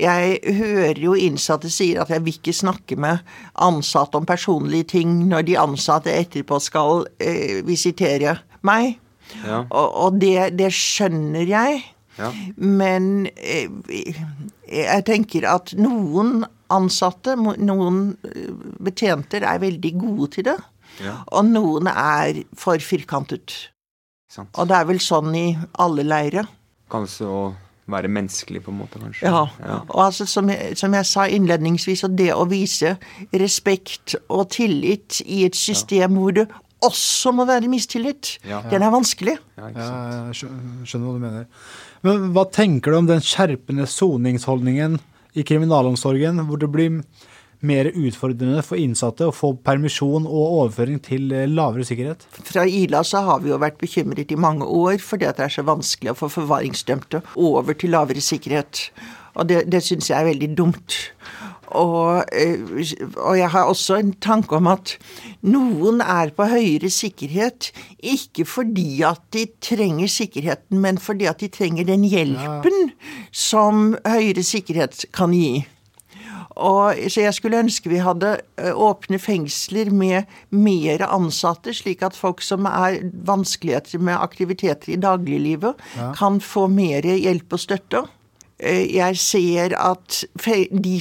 Jeg 0.00 0.40
hører 0.58 0.98
jo 0.98 1.14
innsatte 1.14 1.70
sier 1.70 2.00
at 2.02 2.10
jeg 2.10 2.24
vil 2.24 2.34
ikke 2.34 2.56
snakke 2.56 2.98
med 2.98 3.22
ansatte 3.62 4.18
om 4.18 4.26
personlige 4.26 4.90
ting 4.96 5.20
når 5.30 5.46
de 5.46 5.58
ansatte 5.60 6.10
etterpå 6.10 6.58
skal 6.58 7.06
eh, 7.22 7.62
visitere 7.66 8.40
meg. 8.66 8.96
Ja. 9.44 9.62
Og, 9.70 9.94
og 9.94 10.18
det, 10.22 10.56
det 10.58 10.72
skjønner 10.74 11.46
jeg. 11.46 11.84
Ja. 12.18 12.30
Men 12.56 13.28
eh, 13.36 13.70
jeg 14.70 15.06
tenker 15.06 15.46
at 15.50 15.74
noen 15.78 16.44
ansatte, 16.72 17.34
noen 17.36 18.16
eh, 18.24 18.48
betjenter, 18.84 19.44
er 19.44 19.58
veldig 19.62 19.92
gode 20.00 20.30
til 20.38 20.44
det. 20.44 20.56
Ja. 21.02 21.18
Og 21.34 21.44
noen 21.50 21.88
er 21.90 22.42
for 22.58 22.78
firkantet. 22.78 23.54
Sant. 24.30 24.50
Og 24.58 24.68
det 24.70 24.76
er 24.78 24.88
vel 24.88 24.98
sånn 25.02 25.34
i 25.38 25.46
alle 25.82 26.04
leire. 26.06 26.46
Kanskje 26.90 27.26
å 27.30 27.42
være 27.90 28.08
menneskelig, 28.08 28.62
på 28.64 28.72
en 28.72 28.78
måte, 28.80 28.98
kanskje. 29.02 29.26
Ja. 29.28 29.44
Ja. 29.60 29.80
Og 29.92 30.06
altså, 30.06 30.24
som 30.30 30.48
jeg, 30.48 30.76
som 30.80 30.94
jeg 30.96 31.04
sa 31.06 31.26
innledningsvis, 31.28 32.04
og 32.08 32.14
det 32.16 32.30
å 32.32 32.46
vise 32.48 32.94
respekt 33.36 34.14
og 34.32 34.48
tillit 34.54 35.20
i 35.26 35.42
et 35.48 35.58
system 35.58 36.16
hvor 36.16 36.32
det 36.38 36.46
også 36.84 37.32
må 37.32 37.46
være 37.48 37.68
mistillit, 37.72 38.38
Ja. 38.44 38.60
den 38.70 38.82
er 38.82 38.90
vanskelig. 38.92 39.38
Ja, 39.56 39.68
ikke 39.70 39.80
Ja, 39.80 40.32
jeg 40.32 40.34
skjønner 40.88 41.06
hva 41.06 41.12
du 41.14 41.20
mener. 41.22 41.46
Men 42.04 42.32
hva 42.34 42.44
tenker 42.52 42.92
du 42.92 42.98
om 42.98 43.06
den 43.08 43.20
skjerpende 43.24 43.86
soningsholdningen 43.88 44.98
i 45.34 45.44
kriminalomsorgen, 45.46 46.42
hvor 46.48 46.60
det 46.62 46.70
blir 46.72 47.00
mer 47.64 47.88
utfordrende 47.88 48.60
for 48.64 48.80
innsatte 48.80 49.28
å 49.28 49.34
få 49.34 49.54
permisjon 49.64 50.26
og 50.28 50.58
overføring 50.60 51.00
til 51.04 51.32
eh, 51.32 51.48
lavere 51.48 51.86
sikkerhet? 51.88 52.26
Fra 52.44 52.66
Ila 52.68 53.02
så 53.06 53.24
har 53.24 53.40
vi 53.44 53.52
jo 53.52 53.60
vært 53.62 53.80
bekymret 53.80 54.32
i 54.34 54.40
mange 54.40 54.68
år 54.68 54.98
fordi 55.02 55.28
at 55.28 55.40
det 55.40 55.48
er 55.48 55.56
så 55.56 55.66
vanskelig 55.66 56.12
å 56.12 56.18
få 56.18 56.30
forvaringsdømte 56.34 57.22
over 57.40 57.78
til 57.80 57.94
lavere 57.96 58.24
sikkerhet. 58.24 58.88
Og 59.34 59.48
det, 59.50 59.64
det 59.72 59.82
syns 59.82 60.10
jeg 60.10 60.20
er 60.20 60.28
veldig 60.28 60.52
dumt. 60.58 60.98
Og, 61.74 62.24
eh, 62.32 62.60
og 63.18 63.38
jeg 63.38 63.50
har 63.50 63.68
også 63.70 63.98
en 63.98 64.14
tanke 64.22 64.56
om 64.56 64.68
at 64.70 64.94
noen 65.42 66.00
er 66.00 66.30
på 66.36 66.46
høyere 66.48 66.90
sikkerhet 66.92 67.72
ikke 67.98 68.46
fordi 68.48 69.02
at 69.06 69.22
de 69.34 69.46
trenger 69.64 70.10
sikkerheten, 70.10 70.80
men 70.80 70.98
fordi 71.02 71.28
at 71.30 71.42
de 71.42 71.50
trenger 71.52 71.88
den 71.88 72.06
hjelpen 72.06 72.92
som 73.32 73.94
høyere 74.06 74.44
sikkerhet 74.46 75.06
kan 75.14 75.34
gi. 75.34 75.64
Og, 76.54 76.94
så 77.10 77.24
jeg 77.24 77.34
skulle 77.34 77.58
ønske 77.64 77.90
vi 77.90 77.98
hadde 78.02 78.36
åpne 78.78 79.18
fengsler 79.18 79.90
med 79.90 80.30
mer 80.54 81.02
ansatte, 81.08 81.74
slik 81.74 82.04
at 82.06 82.14
folk 82.14 82.44
som 82.46 82.68
er 82.70 83.00
vanskeligheter 83.26 83.98
med 83.98 84.20
aktiviteter 84.20 84.94
i 84.94 85.00
dagliglivet, 85.02 85.80
kan 86.18 86.38
få 86.38 86.68
mer 86.70 87.02
hjelp 87.02 87.58
og 87.58 87.64
støtte. 87.64 88.04
Eh, 88.60 88.94
Jeg 88.94 89.16
ser 89.18 89.74
at 89.78 90.24
de, 90.70 91.00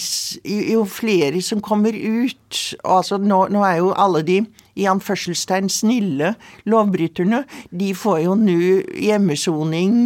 jo 0.73 0.83
flere 0.89 1.41
som 1.41 1.61
kommer 1.61 1.93
ut 1.93 2.59
altså 2.83 3.17
nå, 3.21 3.47
nå 3.53 3.63
er 3.65 3.77
jo 3.77 3.93
alle 3.93 4.23
de 4.25 4.39
i 4.75 4.87
anførselstegn 4.89 5.69
snille 5.69 6.31
lovbryterne, 6.65 7.43
de 7.69 7.91
får 7.93 8.23
jo 8.23 8.33
nå 8.39 8.55
hjemmesoning 8.97 9.99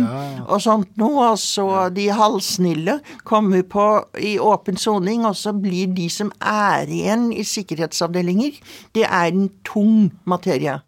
og 0.44 0.60
sånt 0.60 0.90
noe. 1.00 1.30
Og 1.32 1.40
så 1.40 1.88
de 1.96 2.10
halvsnille 2.12 2.98
kommer 3.24 3.64
på 3.64 3.86
i 4.20 4.36
åpen 4.40 4.76
soning, 4.76 5.24
og 5.26 5.38
så 5.40 5.56
blir 5.56 5.88
de 5.96 6.10
som 6.12 6.34
er 6.44 6.92
igjen 6.92 7.30
i 7.32 7.48
sikkerhetsavdelinger, 7.48 8.60
det 8.96 9.08
er 9.08 9.32
en 9.32 9.48
tung 9.64 10.12
materie. 10.28 10.82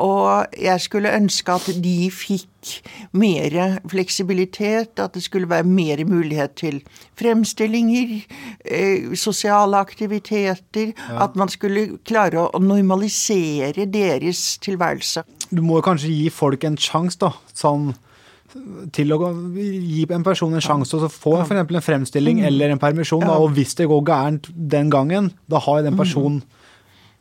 Og 0.00 0.46
jeg 0.58 0.80
skulle 0.80 1.12
ønske 1.14 1.54
at 1.54 1.68
de 1.84 2.10
fikk 2.10 2.70
mer 3.12 3.78
fleksibilitet, 3.90 4.98
at 4.98 5.14
det 5.14 5.22
skulle 5.22 5.48
være 5.50 5.66
mer 5.68 6.04
mulighet 6.08 6.56
til 6.56 6.80
fremstillinger, 7.20 8.24
eh, 8.64 9.14
sosiale 9.14 9.76
aktiviteter, 9.76 10.92
at 11.20 11.36
man 11.36 11.48
skulle 11.48 11.98
klare 12.04 12.48
å 12.48 12.62
normalisere 12.62 13.86
deres 13.86 14.58
tilværelse. 14.58 15.22
Du 15.50 15.62
må 15.62 15.80
kanskje 15.80 16.10
gi 16.10 16.30
folk 16.30 16.64
en 16.64 16.76
sjanse, 16.76 17.18
da. 17.20 17.30
Sånn 17.54 17.94
til 18.94 19.10
å 19.14 19.18
gi 19.56 20.04
en 20.14 20.24
person 20.26 20.52
en 20.54 20.62
sjanse 20.62 20.94
å 20.94 21.08
få 21.10 21.38
eksempel 21.40 21.78
en 21.78 21.84
fremstilling 21.84 22.42
eller 22.46 22.74
en 22.74 22.82
permisjon. 22.82 23.24
Da, 23.26 23.38
og 23.42 23.54
hvis 23.56 23.74
det 23.78 23.88
går 23.90 24.04
gærent 24.06 24.50
den 24.54 24.92
gangen, 24.92 25.32
da 25.50 25.58
har 25.64 25.82
den 25.82 25.98
personen 25.98 26.42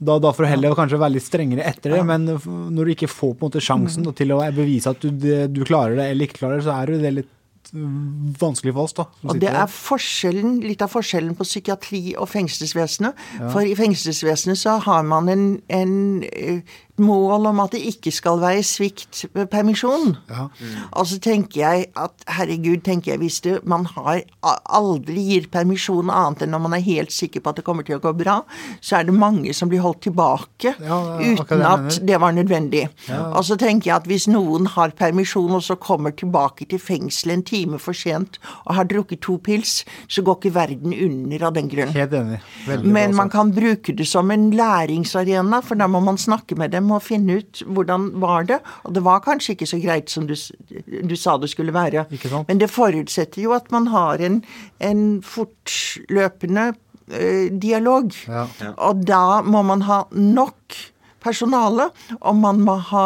da, 0.06 0.20
da 0.20 0.32
du 0.36 0.46
heller 0.50 0.76
kanskje 0.78 1.00
være 1.02 1.16
litt 1.18 1.26
strengere 1.28 1.66
etter 1.70 1.96
det, 1.98 2.02
men 2.06 2.26
når 2.36 2.84
du 2.86 2.92
ikke 2.96 3.10
får 3.12 3.34
på 3.38 3.46
en 3.46 3.50
måte 3.52 3.64
sjansen 3.64 4.04
da, 4.08 4.12
til 4.18 4.34
å 4.36 4.42
bevise 4.56 4.92
at 4.92 5.00
du, 5.04 5.10
det- 5.12 5.48
du 5.56 5.64
klarer 5.68 5.96
det 6.00 6.10
eller 6.12 6.28
ikke 6.30 6.42
klarer 6.44 6.60
det, 6.62 6.68
så 6.68 6.76
er 6.82 6.92
det 6.94 7.14
litt 7.22 7.32
mm, 7.74 8.34
vanskelig 8.42 8.74
for 8.76 8.84
oss, 8.90 8.94
da. 8.98 9.06
Og 9.24 9.40
det 9.40 9.50
er 9.50 9.68
forskjellen, 9.72 10.58
litt 10.68 10.82
av 10.84 10.92
forskjellen 10.92 11.36
på 11.40 11.46
psykiatri 11.48 12.02
og 12.20 12.28
fengselsvesenet. 12.30 13.16
For 13.54 13.64
i 13.66 13.76
fengselsvesenet 13.80 14.60
så 14.60 14.78
har 14.84 15.04
man 15.08 15.30
en, 15.32 15.46
en 15.70 15.96
eh, 16.28 16.60
mål 17.02 17.48
om 17.50 17.60
at 17.64 17.74
det 17.74 17.82
ikke 17.90 18.12
skal 18.14 18.38
være 18.42 18.62
svikt 18.66 19.24
ved 19.34 19.48
permisjon. 19.50 20.14
Ja. 20.30 20.46
Og 20.92 21.08
så 21.10 21.18
tenker 21.24 21.62
jeg 21.64 21.88
at 21.98 22.26
herregud, 22.38 22.84
tenker 22.86 23.14
jeg, 23.14 23.22
hvis 23.24 23.40
det, 23.46 23.56
man 23.66 23.88
har 23.96 24.22
aldri 24.44 25.24
gir 25.32 25.48
permisjon 25.54 26.12
annet 26.14 26.46
enn 26.46 26.54
når 26.54 26.64
man 26.68 26.76
er 26.78 26.84
helt 26.86 27.14
sikker 27.14 27.42
på 27.42 27.50
at 27.50 27.62
det 27.62 27.66
kommer 27.66 27.88
til 27.88 27.98
å 27.98 28.04
gå 28.04 28.14
bra, 28.20 28.40
så 28.78 29.00
er 29.00 29.08
det 29.08 29.16
mange 29.18 29.56
som 29.58 29.72
blir 29.72 29.82
holdt 29.82 30.04
tilbake 30.06 30.76
Ja, 30.84 31.00
uten 31.18 31.64
at 31.66 31.98
det 32.06 32.20
var 32.22 32.36
nødvendig. 32.36 32.86
Og 33.10 33.42
så 33.48 33.58
tenker 33.58 33.90
jeg 33.90 33.96
at 33.98 34.10
hvis 34.10 34.28
noen 34.30 34.70
har 34.76 34.94
permisjon 34.98 35.58
og 35.58 35.66
så 35.66 35.80
kommer 35.82 36.14
tilbake 36.14 36.68
til 36.70 36.82
fengselet 36.82 37.40
en 37.40 37.46
time 37.48 37.82
for 37.82 37.98
sent 37.98 38.38
og 38.68 38.76
har 38.78 38.90
drukket 38.92 39.24
to 39.26 39.40
pils, 39.42 39.82
så 40.08 40.22
går 40.22 40.38
ikke 40.38 40.54
verden 40.56 40.94
under 40.94 41.48
av 41.50 41.58
den 41.58 41.72
grunn. 41.72 41.94
Men 42.86 43.16
man 43.18 43.34
kan 43.34 43.50
bruke 43.56 43.96
det 43.98 44.06
som 44.10 44.30
en 44.34 44.52
læringsarena, 44.54 45.64
for 45.66 45.80
da 45.80 45.90
må 45.90 46.04
man 46.04 46.22
snakke 46.22 46.58
med 46.60 46.74
dem 46.76 46.83
må 46.88 47.00
finne 47.04 47.40
ut 47.42 47.64
hvordan 47.66 48.10
var 48.22 48.48
det. 48.50 48.60
Og 48.84 48.96
det 48.96 49.04
var 49.06 49.24
kanskje 49.26 49.56
ikke 49.56 49.70
så 49.70 49.80
greit 49.84 50.14
som 50.14 50.28
du, 50.30 50.36
du 50.36 51.16
sa 51.20 51.38
det 51.42 51.52
skulle 51.54 51.76
være. 51.76 52.08
Men 52.48 52.62
det 52.62 52.72
forutsetter 52.72 53.44
jo 53.46 53.56
at 53.58 53.72
man 53.74 53.90
har 53.94 54.24
en, 54.24 54.42
en 54.84 55.04
fortløpende 55.26 56.72
eh, 57.12 57.52
dialog. 57.52 58.14
Ja. 58.28 58.48
Og 58.78 59.06
da 59.08 59.42
må 59.46 59.64
man 59.68 59.86
ha 59.90 60.04
nok 60.12 60.80
personale, 61.24 61.90
og 62.20 62.36
man 62.42 62.62
må 62.68 62.78
ha 62.92 63.06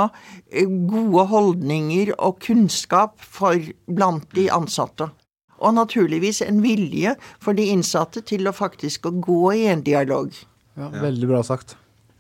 eh, 0.50 0.68
gode 0.68 1.28
holdninger 1.32 2.16
og 2.18 2.42
kunnskap 2.46 3.18
for 3.22 3.62
blant 3.86 4.28
de 4.38 4.50
ansatte. 4.54 5.12
Og 5.58 5.74
naturligvis 5.74 6.44
en 6.46 6.62
vilje 6.62 7.16
for 7.42 7.58
de 7.58 7.70
innsatte 7.74 8.22
til 8.30 8.50
å 8.50 8.54
faktisk 8.54 9.10
å 9.10 9.16
gå 9.18 9.42
i 9.58 9.66
en 9.72 9.82
dialog. 9.86 10.34
Ja, 10.78 10.92
veldig 11.02 11.30
bra 11.32 11.42
sagt. 11.46 11.78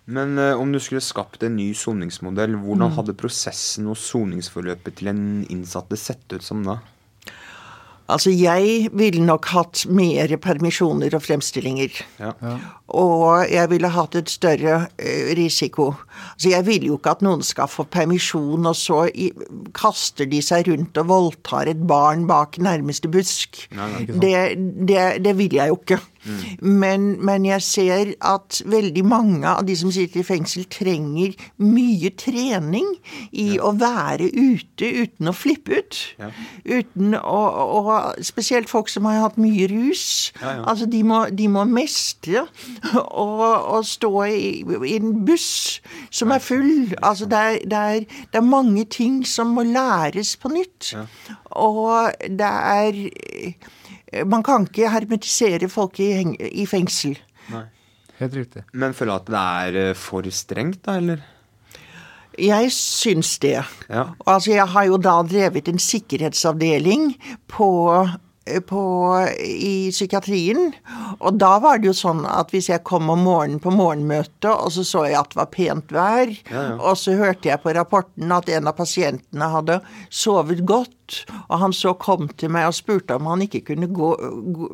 Men 0.07 0.37
eh, 0.39 0.55
om 0.55 0.71
du 0.71 0.79
skulle 0.79 1.03
skapt 1.03 1.43
en 1.43 1.57
ny 1.59 1.73
soningsmodell, 1.75 2.55
hvordan 2.63 2.93
hadde 2.95 3.17
prosessen 3.19 3.89
og 3.91 3.99
soningsforløpet 3.99 5.01
til 5.01 5.11
en 5.11 5.25
innsatte 5.51 5.99
sett 5.99 6.31
ut 6.31 6.45
som 6.45 6.63
da? 6.67 6.79
Altså, 8.07 8.31
jeg 8.31 8.87
ville 8.95 9.19
nok 9.27 9.49
hatt 9.51 9.81
mer 9.91 10.31
permisjoner 10.39 11.11
og 11.17 11.25
fremstillinger. 11.25 11.97
Ja. 12.21 12.31
Og 12.95 13.51
jeg 13.51 13.67
ville 13.73 13.89
hatt 13.91 14.15
et 14.15 14.31
større 14.31 14.77
eh, 14.95 15.33
risiko. 15.35 15.89
Altså, 16.31 16.53
jeg 16.53 16.65
vil 16.69 16.87
jo 16.87 16.95
ikke 17.01 17.17
at 17.17 17.25
noen 17.27 17.43
skal 17.43 17.67
få 17.67 17.83
permisjon, 17.91 18.63
og 18.63 18.79
så 18.79 19.01
i, 19.11 19.27
kaster 19.75 20.29
de 20.31 20.39
seg 20.39 20.71
rundt 20.71 21.01
og 21.03 21.11
voldtar 21.11 21.67
et 21.67 21.83
barn 21.89 22.23
bak 22.31 22.55
nærmeste 22.63 23.11
busk. 23.11 23.65
det, 24.07 24.37
det, 24.87 25.03
det 25.27 25.35
vil 25.41 25.59
jeg 25.59 25.75
jo 25.75 25.81
ikke. 25.81 25.99
Men, 26.61 27.09
men 27.25 27.45
jeg 27.45 27.61
ser 27.65 28.13
at 28.25 28.61
veldig 28.65 29.03
mange 29.05 29.47
av 29.47 29.65
de 29.67 29.75
som 29.77 29.91
sitter 29.93 30.21
i 30.21 30.27
fengsel, 30.27 30.65
trenger 30.71 31.35
mye 31.61 32.11
trening 32.19 32.89
i 33.31 33.57
å 33.59 33.73
være 33.77 34.29
ute 34.33 34.91
uten 35.03 35.31
å 35.31 35.35
flippe 35.35 35.81
ut. 35.81 35.99
Uten 36.65 37.17
å, 37.17 37.41
og 37.77 37.91
Spesielt 38.25 38.69
folk 38.69 38.89
som 38.91 39.07
har 39.07 39.21
hatt 39.23 39.37
mye 39.41 39.67
rus. 39.71 40.31
Altså, 40.41 40.87
de 40.89 41.03
må, 41.07 41.23
de 41.31 41.47
må 41.51 41.65
mestre 41.69 42.45
å 42.97 43.81
stå 43.85 44.11
i, 44.27 44.51
i 44.63 44.97
en 44.97 45.13
buss 45.27 45.79
som 46.09 46.33
er 46.35 46.43
full. 46.43 46.93
Altså, 47.01 47.29
det 47.29 47.37
er, 47.37 47.57
det, 47.63 47.77
er, 47.77 48.21
det 48.33 48.41
er 48.41 48.47
mange 48.47 48.85
ting 48.85 49.21
som 49.27 49.55
må 49.57 49.65
læres 49.67 50.35
på 50.37 50.51
nytt. 50.53 50.93
Og 51.57 52.11
det 52.29 52.51
er 52.51 53.01
Man 54.25 54.43
kan 54.45 54.67
ikke 54.69 54.91
hermetisere 54.93 55.67
folk 55.71 55.99
i, 55.99 56.11
i 56.61 56.67
fengsel. 56.69 57.17
Helt 58.17 58.37
riktig. 58.37 58.63
Men 58.73 58.95
føler 58.97 59.13
du 59.13 59.17
at 59.21 59.27
det 59.33 59.41
er 59.41 59.81
eh, 59.89 59.97
for 59.97 60.25
strengt, 60.33 60.81
da, 60.87 60.97
eller? 61.01 61.25
Jeg 62.37 62.69
syns 62.73 63.35
det. 63.41 63.59
Ja. 63.89 64.07
Altså, 64.25 64.53
jeg 64.53 64.69
har 64.73 64.87
jo 64.89 64.97
da 65.01 65.19
drevet 65.25 65.69
en 65.69 65.81
sikkerhetsavdeling 65.81 67.11
på 67.49 67.69
på, 68.67 68.81
i 69.43 69.89
psykiatrien. 69.91 70.71
Og 71.19 71.39
da 71.39 71.57
var 71.63 71.81
det 71.81 71.89
jo 71.89 71.95
sånn 71.97 72.23
at 72.29 72.53
hvis 72.53 72.69
jeg 72.71 72.85
kom 72.87 73.09
om 73.11 73.25
morgenen 73.27 73.61
på 73.63 73.73
morgenmøtet, 73.75 74.49
og 74.51 74.71
så 74.73 74.85
så 74.87 75.05
jeg 75.07 75.19
at 75.19 75.33
det 75.33 75.41
var 75.41 75.49
pent 75.53 75.93
vær, 75.95 76.33
og 76.77 76.93
så 76.99 77.17
hørte 77.19 77.51
jeg 77.51 77.61
på 77.63 77.73
rapporten 77.75 78.31
at 78.33 78.49
en 78.53 78.69
av 78.69 78.77
pasientene 78.77 79.51
hadde 79.53 79.81
sovet 80.07 80.63
godt, 80.67 80.93
og 81.47 81.55
han 81.61 81.75
så 81.75 81.93
kom 81.99 82.29
til 82.39 82.51
meg 82.53 82.69
og 82.69 82.77
spurte 82.77 83.17
om 83.17 83.29
han 83.31 83.45
ikke 83.45 83.63
kunne 83.71 83.89
gå, 83.91 84.11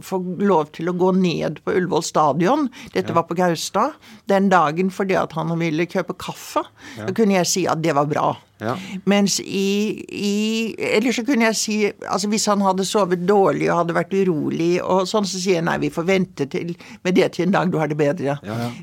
få 0.04 0.22
lov 0.43 0.72
til 0.78 0.91
å 0.91 0.98
gå 0.98 1.12
ned 1.19 1.62
på 1.63 1.76
Ullevål 1.78 2.06
stadion, 2.06 2.69
dette 2.96 3.15
var 3.15 3.28
på 3.30 3.38
Gaustad, 3.39 3.98
den 4.32 4.50
dagen 4.54 4.91
fordi 4.93 5.17
at 5.19 5.36
han 5.38 5.54
ville 5.60 5.89
kjøpe 5.89 6.17
kaffe, 6.22 6.65
da 7.00 7.12
kunne 7.15 7.39
jeg 7.39 7.50
si 7.50 7.67
at 7.69 7.84
det 7.84 7.96
var 7.98 8.10
bra. 8.10 8.34
Ja. 8.63 8.76
Mens 9.10 9.39
i, 9.39 10.04
i 10.08 10.76
Eller 10.78 11.12
så 11.12 11.24
kunne 11.26 11.50
jeg 11.50 11.58
si 11.58 11.78
altså 11.89 12.30
Hvis 12.32 12.46
han 12.48 12.62
hadde 12.63 12.86
sovet 12.88 13.26
dårlig 13.28 13.67
og 13.72 13.82
hadde 13.82 13.96
vært 13.98 14.13
urolig, 14.13 14.78
og 14.80 15.08
sånn, 15.10 15.28
så 15.28 15.41
sier 15.41 15.58
jeg 15.58 15.65
nei, 15.67 15.80
vi 15.82 15.91
får 15.93 16.06
vente 16.08 16.48
til, 16.52 16.74
med 17.04 17.17
det 17.17 17.32
til 17.36 17.48
en 17.48 17.56
dag 17.56 17.72
du 17.74 17.80
har 17.82 17.89
det 17.91 17.98
bedre. 18.00 18.38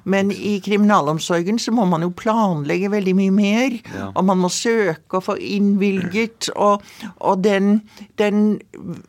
Men 0.04 0.32
i 0.34 0.56
kriminalomsorgen 0.64 1.60
så 1.62 1.72
må 1.74 1.86
man 1.88 2.04
jo 2.04 2.10
planlegge 2.16 2.90
veldig 2.92 3.14
mye 3.16 3.34
mer, 3.34 3.78
og 4.10 4.24
man 4.26 4.42
må 4.42 4.50
søke 4.52 5.20
og 5.20 5.26
få 5.28 5.36
innvilget, 5.38 6.50
og, 6.56 6.84
og 7.18 7.39
den, 7.44 7.81
den 8.20 8.61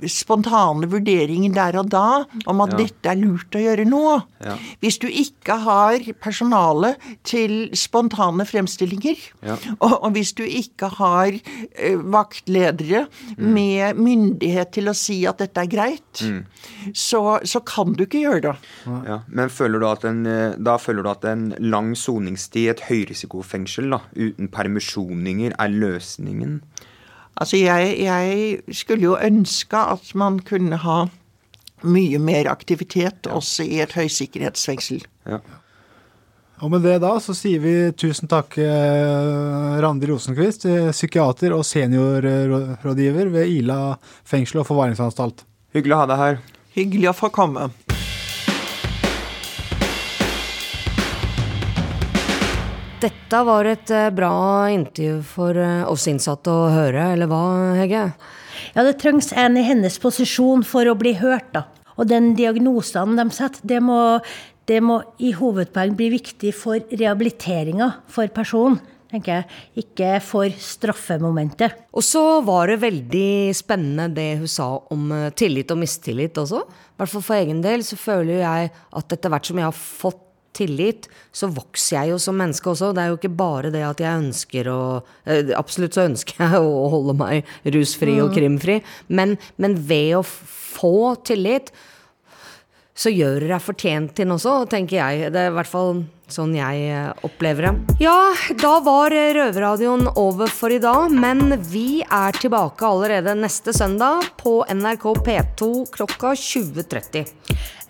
spontane 0.10 0.88
vurderingen 0.91 1.54
der 1.56 1.78
og 1.82 1.89
da 1.94 2.24
om 2.50 2.63
at 2.65 2.76
dette 2.80 3.12
er 3.12 3.20
lurt 3.20 3.56
å 3.58 3.62
gjøre 3.62 3.86
nå. 3.89 4.02
Ja. 4.44 4.56
Hvis 4.84 4.98
du 5.02 5.08
ikke 5.08 5.58
har 5.65 6.00
personale 6.24 6.96
til 7.28 7.70
spontane 7.78 8.46
fremstillinger, 8.50 9.17
Ja. 9.46 9.56
og, 9.80 9.94
og 10.04 10.12
hvis 10.15 10.34
du 10.38 10.44
ikke 10.46 10.89
har 11.00 11.32
eh, 11.34 11.98
vaktledere 11.98 13.06
med 13.38 13.98
myndighet 13.98 14.72
til 14.76 14.91
å 14.91 14.96
si 14.98 15.22
at 15.30 15.41
dette 15.41 15.63
er 15.65 15.72
greit, 15.72 16.24
så, 16.94 17.22
så 17.44 17.62
kan 17.65 17.94
du 17.98 18.06
ikke 18.06 18.22
gjøre 18.24 18.44
det. 18.50 18.56
Ja. 19.08 19.20
Men 19.28 19.50
føler 19.54 19.82
du 19.82 19.88
at 19.89 20.06
en, 20.08 20.24
eh, 20.30 20.58
da 20.58 20.78
føler 20.82 21.06
du 21.06 21.12
at 21.13 21.26
en 21.32 21.50
lang 21.60 21.94
soningstid 21.98 22.62
i 22.62 22.70
et 22.74 22.86
høyrisikofengsel 22.89 23.89
da, 23.96 24.02
uten 24.17 24.50
permisjoninger 24.54 25.56
er 25.58 25.72
løsningen? 25.74 26.60
Altså, 27.39 27.58
jeg, 27.58 27.96
jeg 28.04 28.76
skulle 28.76 29.08
jo 29.08 29.17
ønske 29.17 29.78
at 29.78 30.12
man 30.20 30.39
kunne 30.46 30.78
ha 30.84 31.00
mye 31.82 32.20
mer 32.22 32.50
aktivitet 32.52 33.30
også 33.30 33.65
i 33.65 33.82
et 33.82 33.96
høysikkerhetsfengsel. 33.98 35.02
Ja. 35.30 35.39
Og 36.62 36.70
med 36.70 36.84
det 36.86 37.00
da 37.02 37.15
så 37.24 37.34
sier 37.34 37.62
vi 37.63 37.74
tusen 37.98 38.30
takk, 38.30 38.54
eh, 38.62 39.80
Randi 39.82 40.06
Rosenquist, 40.12 40.67
eh, 40.70 40.91
psykiater 40.94 41.56
og 41.56 41.65
seniorrådgiver 41.65 43.32
ved 43.34 43.50
Ila 43.50 43.80
fengsel 44.22 44.62
og 44.62 44.67
forvaringsanstalt. 44.70 45.41
Hyggelig 45.74 45.98
å 45.98 46.02
ha 46.04 46.10
deg 46.12 46.22
her. 46.22 46.38
Hyggelig 46.76 47.10
å 47.10 47.17
få 47.17 47.32
komme. 47.34 47.72
Dette 53.01 53.39
var 53.47 53.65
et 53.65 53.89
eh, 53.89 54.11
bra 54.13 54.69
intervju 54.69 55.21
for 55.25 55.57
eh, 55.57 55.81
oss 55.89 56.03
innsatte 56.11 56.53
å 56.53 56.67
høre, 56.69 57.07
eller 57.15 57.29
hva, 57.31 57.41
Hege? 57.79 58.03
Ja, 58.75 58.83
det 58.85 58.99
trengs 59.01 59.31
en 59.33 59.57
i 59.57 59.63
hennes 59.65 59.97
posisjon 60.03 60.61
for 60.67 60.85
å 60.85 60.93
bli 60.99 61.15
hørt, 61.17 61.49
da. 61.55 61.65
Og 61.97 62.11
den 62.11 62.35
diagnosen 62.37 63.17
de 63.17 63.25
setter, 63.33 63.65
det 63.73 63.81
må, 63.81 63.97
det 64.69 64.79
må 64.85 64.99
i 65.17 65.33
hovedpoeng 65.33 65.97
bli 65.97 66.11
viktig 66.13 66.53
for 66.53 66.77
rehabiliteringa 66.93 67.89
for 68.11 68.29
personen, 68.35 68.77
tenker 69.09 69.39
jeg. 69.39 69.61
Ikke 69.81 70.15
for 70.21 70.61
straffemomentet. 70.61 71.87
Og 71.97 72.05
så 72.05 72.25
var 72.45 72.69
det 72.69 72.83
veldig 72.85 73.51
spennende 73.57 74.11
det 74.13 74.31
hun 74.43 74.57
sa 74.59 74.75
om 74.93 75.09
eh, 75.17 75.31
tillit 75.33 75.73
og 75.73 75.81
mistillit 75.81 76.37
også. 76.37 76.67
I 76.69 77.01
hvert 77.01 77.17
fall 77.17 77.31
for 77.31 77.41
egen 77.41 77.65
del 77.65 77.81
så 77.87 77.97
føler 77.97 78.43
jeg 78.45 78.75
at 78.77 79.17
etter 79.17 79.33
hvert 79.33 79.49
som 79.49 79.57
jeg 79.57 79.73
har 79.73 79.81
fått 79.81 80.27
tillit, 80.57 81.07
så 81.35 81.49
vokser 81.51 81.97
jeg 81.97 82.13
jo 82.13 82.17
som 82.21 82.37
menneske 82.39 82.71
også. 82.71 82.91
Det 82.95 83.03
er 83.03 83.11
jo 83.11 83.19
ikke 83.19 83.33
bare 83.41 83.71
det 83.73 83.83
at 83.87 84.01
jeg 84.03 84.23
ønsker 84.25 84.69
å 84.71 84.81
eh, 85.25 85.53
Absolutt 85.57 85.97
så 85.97 86.07
ønsker 86.09 86.43
jeg 86.43 86.59
å 86.61 86.89
holde 86.91 87.15
meg 87.19 87.47
rusfri 87.75 88.17
og 88.23 88.33
krimfri, 88.35 88.81
men, 89.07 89.37
men 89.61 89.77
ved 89.87 90.17
å 90.19 90.25
få 90.25 91.15
tillit, 91.27 91.71
så 93.01 93.11
gjør 93.13 93.47
deg 93.49 93.63
fortjent 93.63 94.15
til 94.15 94.27
den 94.27 94.35
også, 94.35 94.65
tenker 94.69 94.99
jeg. 94.99 95.31
Det 95.33 95.45
er 95.45 95.51
i 95.51 95.55
hvert 95.55 95.71
fall 95.71 96.03
sånn 96.34 96.56
jeg 96.58 96.88
eh, 96.89 97.10
opplever 97.28 97.67
det. 97.67 97.98
Ja, 98.04 98.32
da 98.62 98.74
var 98.86 99.13
eh, 99.15 99.32
Røverradioen 99.38 100.08
over 100.20 100.52
for 100.52 100.74
i 100.74 100.80
dag, 100.82 101.12
men 101.13 101.58
vi 101.70 102.02
er 102.02 102.38
tilbake 102.39 102.88
allerede 102.88 103.36
neste 103.39 103.76
søndag 103.76 104.26
på 104.41 104.62
NRK 104.72 105.06
P2 105.28 105.70
klokka 105.94 106.34
20.30. 106.39 107.32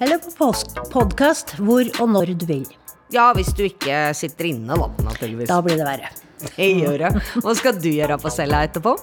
Eller 0.02 0.22
på 0.22 0.52
podkast 0.92 1.56
hvor 1.62 1.86
og 2.02 2.14
når 2.18 2.36
du 2.42 2.48
vil. 2.50 2.68
Ja, 3.12 3.32
hvis 3.36 3.52
du 3.56 3.66
ikke 3.68 4.10
sitter 4.16 4.52
inne, 4.54 4.78
da, 4.78 4.92
naturligvis. 5.06 5.50
Da 5.52 5.60
blir 5.64 5.80
det 5.80 5.88
verre. 5.88 6.12
Det 6.56 6.70
gjør 6.80 7.02
det. 7.06 7.16
Hva 7.44 7.56
skal 7.60 7.78
du 7.82 7.90
gjøre 7.92 8.18
på 8.22 8.32
cella 8.34 8.64
etterpå? 8.66 8.96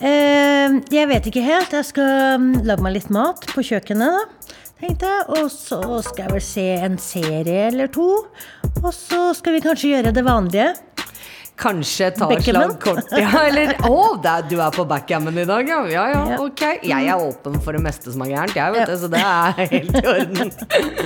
Eh, 0.00 0.76
jeg 0.92 1.08
vet 1.10 1.26
ikke 1.28 1.44
helt. 1.44 1.72
Jeg 1.76 1.88
skal 1.88 2.40
mm, 2.40 2.52
lage 2.68 2.84
meg 2.84 2.96
litt 2.96 3.10
mat 3.12 3.44
på 3.52 3.64
kjøkkenet, 3.64 4.16
da. 4.16 4.56
Tenkte 4.80 5.08
jeg. 5.10 5.24
Og 5.36 5.50
så 5.52 5.80
skal 6.06 6.26
jeg 6.26 6.34
vel 6.36 6.44
se 6.44 6.68
en 6.88 7.00
serie 7.00 7.66
eller 7.68 7.90
to. 7.92 8.08
Og 8.80 8.92
så 8.96 9.30
skal 9.36 9.58
vi 9.58 9.64
kanskje 9.64 9.92
gjøre 9.94 10.14
det 10.16 10.24
vanlige. 10.26 10.72
Kanskje 11.60 12.08
ta 12.16 12.28
slag 12.40 12.70
kort 12.80 13.10
Ja, 13.12 13.42
eller 13.44 13.74
Å, 13.84 13.90
oh, 13.92 14.14
du 14.48 14.54
er 14.56 14.72
på 14.72 14.86
backgammon 14.88 15.36
i 15.42 15.44
dag, 15.44 15.68
ja. 15.68 15.82
Ja, 15.92 16.06
ja, 16.14 16.38
ok. 16.40 16.62
Jeg 16.88 17.10
er 17.12 17.20
åpen 17.20 17.60
for 17.60 17.76
det 17.76 17.82
meste 17.84 18.14
som 18.14 18.24
er 18.24 18.32
gærent, 18.32 18.56
jeg, 18.56 18.72
vet 18.78 18.88
du, 18.88 18.96
så 19.02 19.12
det 19.12 19.20
er 19.20 19.60
helt 19.74 20.00
i 20.00 20.04
orden. 20.14 20.54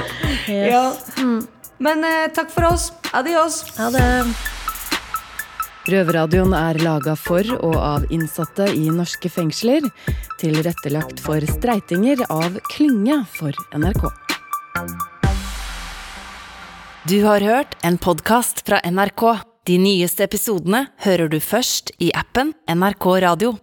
Ja. 0.74 0.84
Men 1.82 2.06
eh, 2.06 2.28
takk 2.32 2.52
for 2.54 2.70
oss. 2.70 2.92
Adios. 3.12 3.64
Ha 3.80 3.90
det. 3.90 4.06
Røverradioen 5.84 6.54
er 6.56 6.78
laga 6.80 7.12
for 7.18 7.44
og 7.58 7.74
av 7.76 8.04
innsatte 8.14 8.70
i 8.72 8.86
norske 8.88 9.28
fengsler. 9.28 9.84
Tilrettelagt 10.40 11.20
for 11.20 11.44
streitinger 11.44 12.22
av 12.32 12.56
Klynge 12.72 13.18
for 13.34 13.52
NRK. 13.76 14.06
Du 17.04 17.18
har 17.26 17.44
hørt 17.44 17.76
en 17.84 18.00
podkast 18.00 18.64
fra 18.64 18.80
NRK. 18.80 19.26
De 19.68 19.76
nyeste 19.80 20.24
episodene 20.24 20.86
hører 21.04 21.28
du 21.28 21.36
først 21.40 21.92
i 22.00 22.08
appen 22.16 22.56
NRK 22.64 23.10
Radio. 23.28 23.54